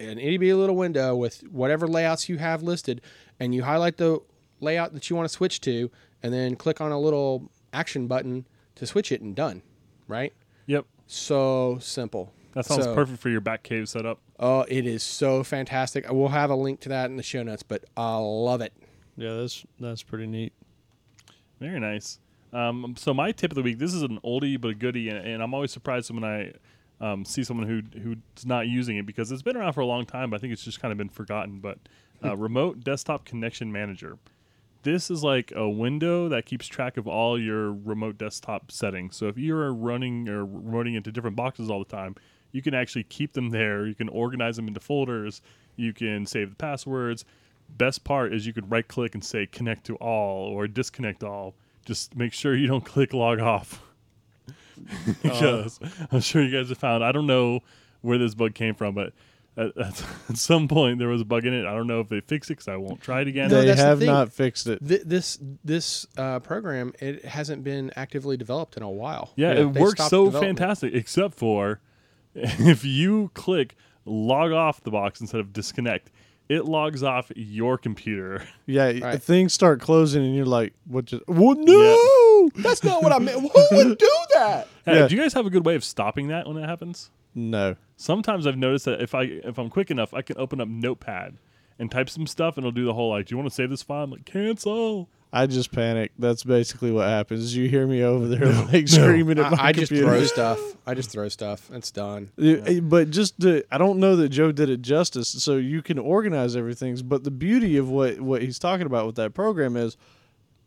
[0.00, 3.00] an itty bitty little window with whatever layouts you have listed,
[3.38, 4.20] and you highlight the
[4.58, 5.88] layout that you want to switch to,
[6.20, 8.44] and then click on a little action button
[8.80, 9.62] to switch it, and done,
[10.08, 10.32] right?
[10.66, 10.86] Yep.
[11.06, 12.32] So simple.
[12.54, 14.18] That sounds So- perfect for your back cave setup.
[14.38, 16.06] Oh, it is so fantastic.
[16.10, 18.72] We'll have a link to that in the show notes, but I love it.
[19.16, 20.52] yeah, that's that's pretty neat.
[21.60, 22.18] Very nice.
[22.52, 23.78] Um, so my tip of the week.
[23.78, 26.52] This is an oldie but a goodie, and, and I'm always surprised when I
[27.00, 30.06] um, see someone who who's not using it because it's been around for a long
[30.06, 30.30] time.
[30.30, 31.60] But I think it's just kind of been forgotten.
[31.60, 31.78] But
[32.24, 34.16] uh, remote desktop connection manager.
[34.82, 39.16] This is like a window that keeps track of all your remote desktop settings.
[39.16, 42.16] So if you're running or remoting into different boxes all the time,
[42.52, 43.86] you can actually keep them there.
[43.86, 45.42] You can organize them into folders.
[45.76, 47.24] You can save the passwords.
[47.68, 51.54] Best part is you could right click and say connect to all or disconnect all.
[51.84, 53.82] Just make sure you don't click log off.
[54.80, 55.78] Uh, because
[56.10, 57.60] I'm sure you guys have found, I don't know
[58.00, 59.12] where this bug came from, but
[59.56, 61.66] at, at, at some point there was a bug in it.
[61.66, 63.50] I don't know if they fixed it because I won't try it again.
[63.50, 64.06] No, they that's the have thing.
[64.08, 64.86] not fixed it.
[64.86, 69.32] Th- this this uh, program it hasn't been actively developed in a while.
[69.36, 71.80] Yeah, They it works so fantastic, except for
[72.34, 73.74] if you click
[74.04, 76.10] log off the box instead of disconnect,
[76.48, 78.44] it logs off your computer.
[78.66, 79.20] Yeah, Right.
[79.20, 81.06] things start closing, and you're like, "What?
[81.06, 83.40] Just well, no, That's not what I meant.
[83.40, 84.68] Who would do that?
[84.86, 85.08] Hey, Yeah.
[85.08, 87.10] Do you guys have a good way of stopping that when it happens?
[87.34, 90.68] no." Sometimes I've noticed that if I if I'm quick enough, I can open up
[90.68, 91.36] Notepad
[91.78, 93.68] and type some stuff, and it'll do the whole like, "Do you want to save
[93.68, 96.10] this file?" I'm like, "Cancel." I just panic.
[96.18, 97.54] That's basically what happens.
[97.54, 100.58] You hear me over there like screaming at my I, I just throw stuff.
[100.86, 101.70] I just throw stuff.
[101.70, 102.30] It's done.
[102.38, 105.28] Yeah, But just to, I don't know that Joe did it justice.
[105.28, 106.96] So you can organize everything.
[107.04, 109.98] But the beauty of what what he's talking about with that program is,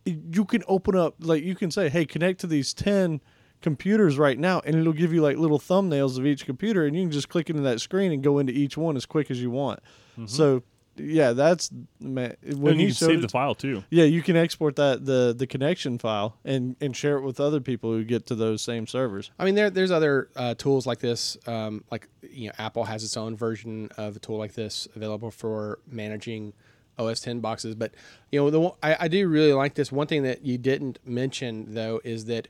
[0.06, 3.22] you can open up like you can say, "Hey, connect to these ten
[3.64, 7.02] computers right now," and it'll give you like little thumbnails of each computer, and you
[7.02, 9.50] can just click into that screen and go into each one as quick as you
[9.50, 9.80] want.
[10.28, 10.62] So
[10.96, 12.36] yeah, that's man.
[12.44, 12.68] When Mm-hmm.
[12.68, 13.84] and he you can save the to- file too.
[13.90, 17.60] yeah, you can export that the the connection file and and share it with other
[17.60, 19.32] people who get to those same servers.
[19.40, 21.36] I mean, there there's other uh, tools like this.
[21.48, 25.32] Um, like you know, Apple has its own version of a tool like this available
[25.32, 26.54] for managing
[27.00, 27.74] OS 10 boxes.
[27.74, 27.96] But
[28.32, 29.92] you know, the one, I, I do really like this.
[29.92, 32.50] One thing that you didn't mention though is that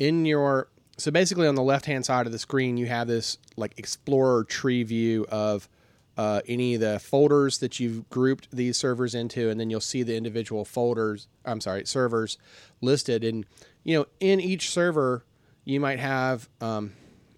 [0.00, 0.66] in your
[0.98, 4.42] so basically on the left hand side of the screen you have this like explorer
[4.42, 5.68] tree view of
[6.16, 10.02] uh, any of the folders that you've grouped these servers into, and then you'll see
[10.02, 11.28] the individual folders.
[11.46, 12.36] I'm sorry, servers
[12.82, 13.46] listed, and
[13.84, 15.24] you know in each server
[15.64, 16.92] you might have um,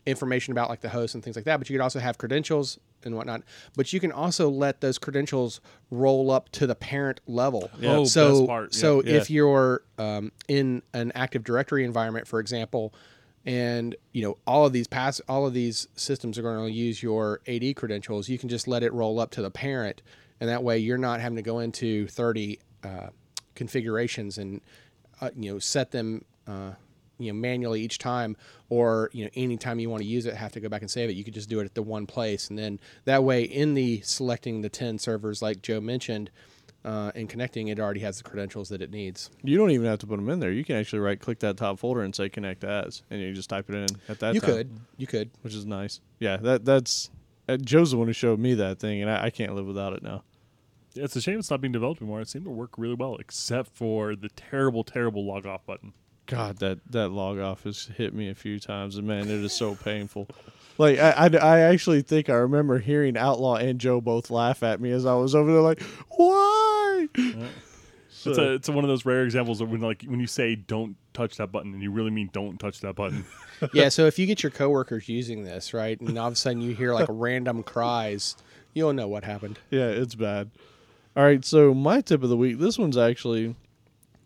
[0.05, 2.81] information about like the host and things like that, but you could also have credentials
[3.07, 3.43] and whatnot.
[3.77, 7.71] But you can also let those credentials roll up to the parent level.
[7.79, 7.97] Yeah.
[7.97, 8.75] Oh, so best part.
[8.75, 9.15] so Yeah.
[9.15, 12.93] if you're um, in an Active Directory environment, for example,
[13.45, 17.03] and you know all of these pass all of these systems are going to use
[17.03, 20.01] your AD credentials, you can just let it roll up to the parent,
[20.41, 23.09] and that way you're not having to go into 30 uh,
[23.57, 24.61] configurations and
[25.21, 26.71] uh, you know set them uh,
[27.19, 28.37] you know manually each time,
[28.69, 31.11] or you know anytime you want to use it, have to go back and save
[31.11, 31.15] it.
[31.15, 34.01] You could just do it at the one place, and then that way in the
[34.03, 36.31] selecting the 10 servers like Joe mentioned.
[36.85, 39.31] Uh, and connecting, it already has the credentials that it needs.
[39.45, 40.51] You don't even have to put them in there.
[40.51, 43.49] You can actually right click that top folder and say connect as, and you just
[43.49, 44.51] type it in at that you time.
[44.51, 45.31] could, you could.
[45.43, 46.01] which is nice.
[46.19, 47.09] Yeah, that that's
[47.49, 49.93] uh, Joe's the one who showed me that thing, and I, I can't live without
[49.93, 50.25] it now.
[50.97, 52.21] It's a shame it's not being developed anymore.
[52.21, 55.93] It seemed to work really well, except for the terrible, terrible log off button.
[56.27, 59.53] God, that that log off has hit me a few times, and man, it is
[59.53, 60.29] so painful.
[60.79, 64.81] Like I, I, I actually think I remember hearing Outlaw and Joe both laugh at
[64.81, 67.09] me as I was over there, like, why?
[68.25, 70.55] It's a it's a, one of those rare examples of when like when you say
[70.55, 73.27] don't touch that button and you really mean don't touch that button.
[73.75, 76.63] yeah, so if you get your coworkers using this, right, and all of a sudden
[76.63, 78.37] you hear like random cries,
[78.75, 79.59] You'll know what happened.
[79.71, 80.51] Yeah, it's bad.
[81.17, 82.59] All right, so my tip of the week.
[82.59, 83.55] This one's actually,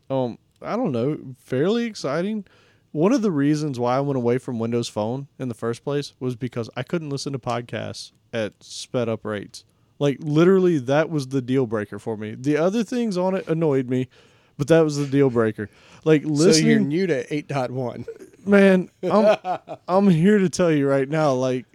[0.08, 2.44] um, I don't know, fairly exciting.
[2.92, 6.14] One of the reasons why I went away from Windows Phone in the first place
[6.18, 9.64] was because I couldn't listen to podcasts at sped up rates.
[9.98, 12.34] Like literally, that was the deal breaker for me.
[12.34, 14.08] The other things on it annoyed me,
[14.56, 15.68] but that was the deal breaker.
[16.04, 18.06] Like listening So you're new to 8.1.
[18.46, 21.66] man, I'm I'm here to tell you right now, like,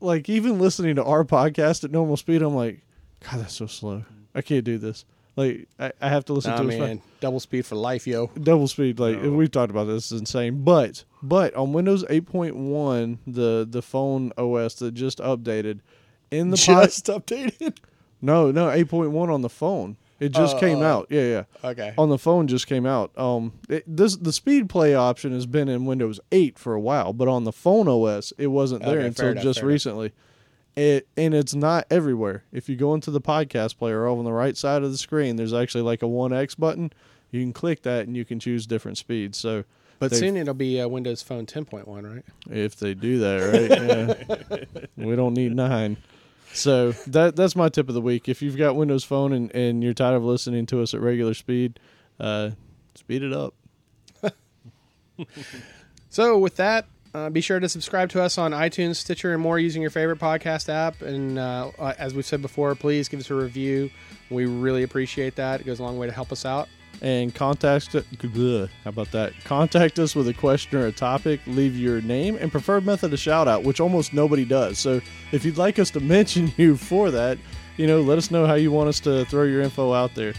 [0.00, 2.82] like even listening to our podcast at normal speed, I'm like,
[3.20, 4.04] God, that's so slow.
[4.34, 5.04] I can't do this.
[5.36, 7.02] Like, I, I have to listen Nah, to it man.
[7.20, 8.28] Double speed for life, yo.
[8.40, 8.98] double speed.
[9.00, 9.32] Like No.
[9.32, 10.62] we've talked about this, is insane.
[10.62, 15.80] But but on Windows 8.1, the the phone OS that just updated
[16.30, 17.78] in the pod, Just updated.
[18.22, 19.96] no no 8.1 on the phone.
[20.20, 20.82] It just Oh, came oh.
[20.84, 21.06] out.
[21.10, 21.92] Yeah yeah Okay.
[21.98, 23.10] on the phone just came out.
[23.18, 27.12] Um, it, this the speed play option has been in Windows 8 for a while,
[27.12, 30.06] but on the phone OS it wasn't there Okay, until enough, just recently.
[30.06, 30.18] enough.
[30.76, 32.42] It and it's not everywhere.
[32.52, 35.36] If you go into the podcast player over on the right side of the screen,
[35.36, 36.92] there's actually like a one X button.
[37.30, 39.38] You can click that and you can choose different speeds.
[39.38, 39.64] So
[39.98, 42.24] But soon it'll be uh, Windows Phone 10.1, right?
[42.50, 43.36] if they do that,
[44.50, 44.58] right?
[44.60, 44.84] yeah.
[44.96, 45.96] we don't need nine.
[46.52, 48.28] So that that's my tip of the week.
[48.28, 51.34] If you've got Windows Phone and, and you're tired of listening to us at regular
[51.34, 51.78] speed,
[52.20, 52.50] uh,
[52.94, 53.54] speed it up.
[56.10, 59.58] So with that, uh, be sure to subscribe to us on iTunes, Stitcher, and more
[59.58, 61.00] using your favorite podcast app.
[61.00, 63.90] And uh, uh, as we've said before, please give us a review.
[64.30, 65.60] We really appreciate that.
[65.60, 66.68] It goes a long way to help us out.
[67.02, 72.00] and contact how about that contact us with a question or a topic leave your
[72.02, 75.00] name and preferred method of shout out which almost nobody does so
[75.32, 77.36] if you'd like us to mention you for that
[77.76, 80.34] you know let us know how you want us to throw your info out there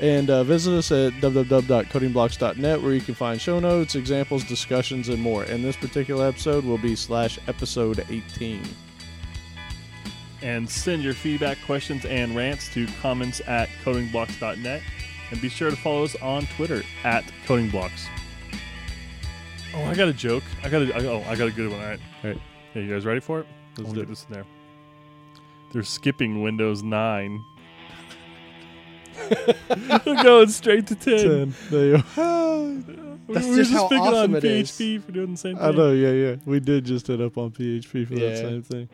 [0.00, 5.20] and uh, visit us at www.codingblocks.net where you can find show notes examples discussions and
[5.20, 8.62] more and this particular episode will be slash episode 18
[10.42, 14.82] And send your feedback, questions, and rants to comments at codingblocks.net.
[15.30, 18.06] And be sure to follow us on Twitter at codingblocks.
[19.74, 20.44] Oh, I got a joke.
[20.62, 21.80] I got a, I, oh, I got a good one.
[21.80, 22.00] All right.
[22.22, 22.40] All right.
[22.74, 23.46] Hey, you guys ready for it?
[23.76, 24.08] Let's I'll do get it.
[24.10, 24.44] this in there.
[25.72, 27.44] They're skipping Windows 9.
[30.04, 31.54] They're going straight to 10.
[31.70, 34.70] there you go That's we were just how picking awesome on it is.
[34.70, 35.64] PHP for doing the same thing.
[35.64, 38.88] i know yeah yeah we did just hit up on php for that same thing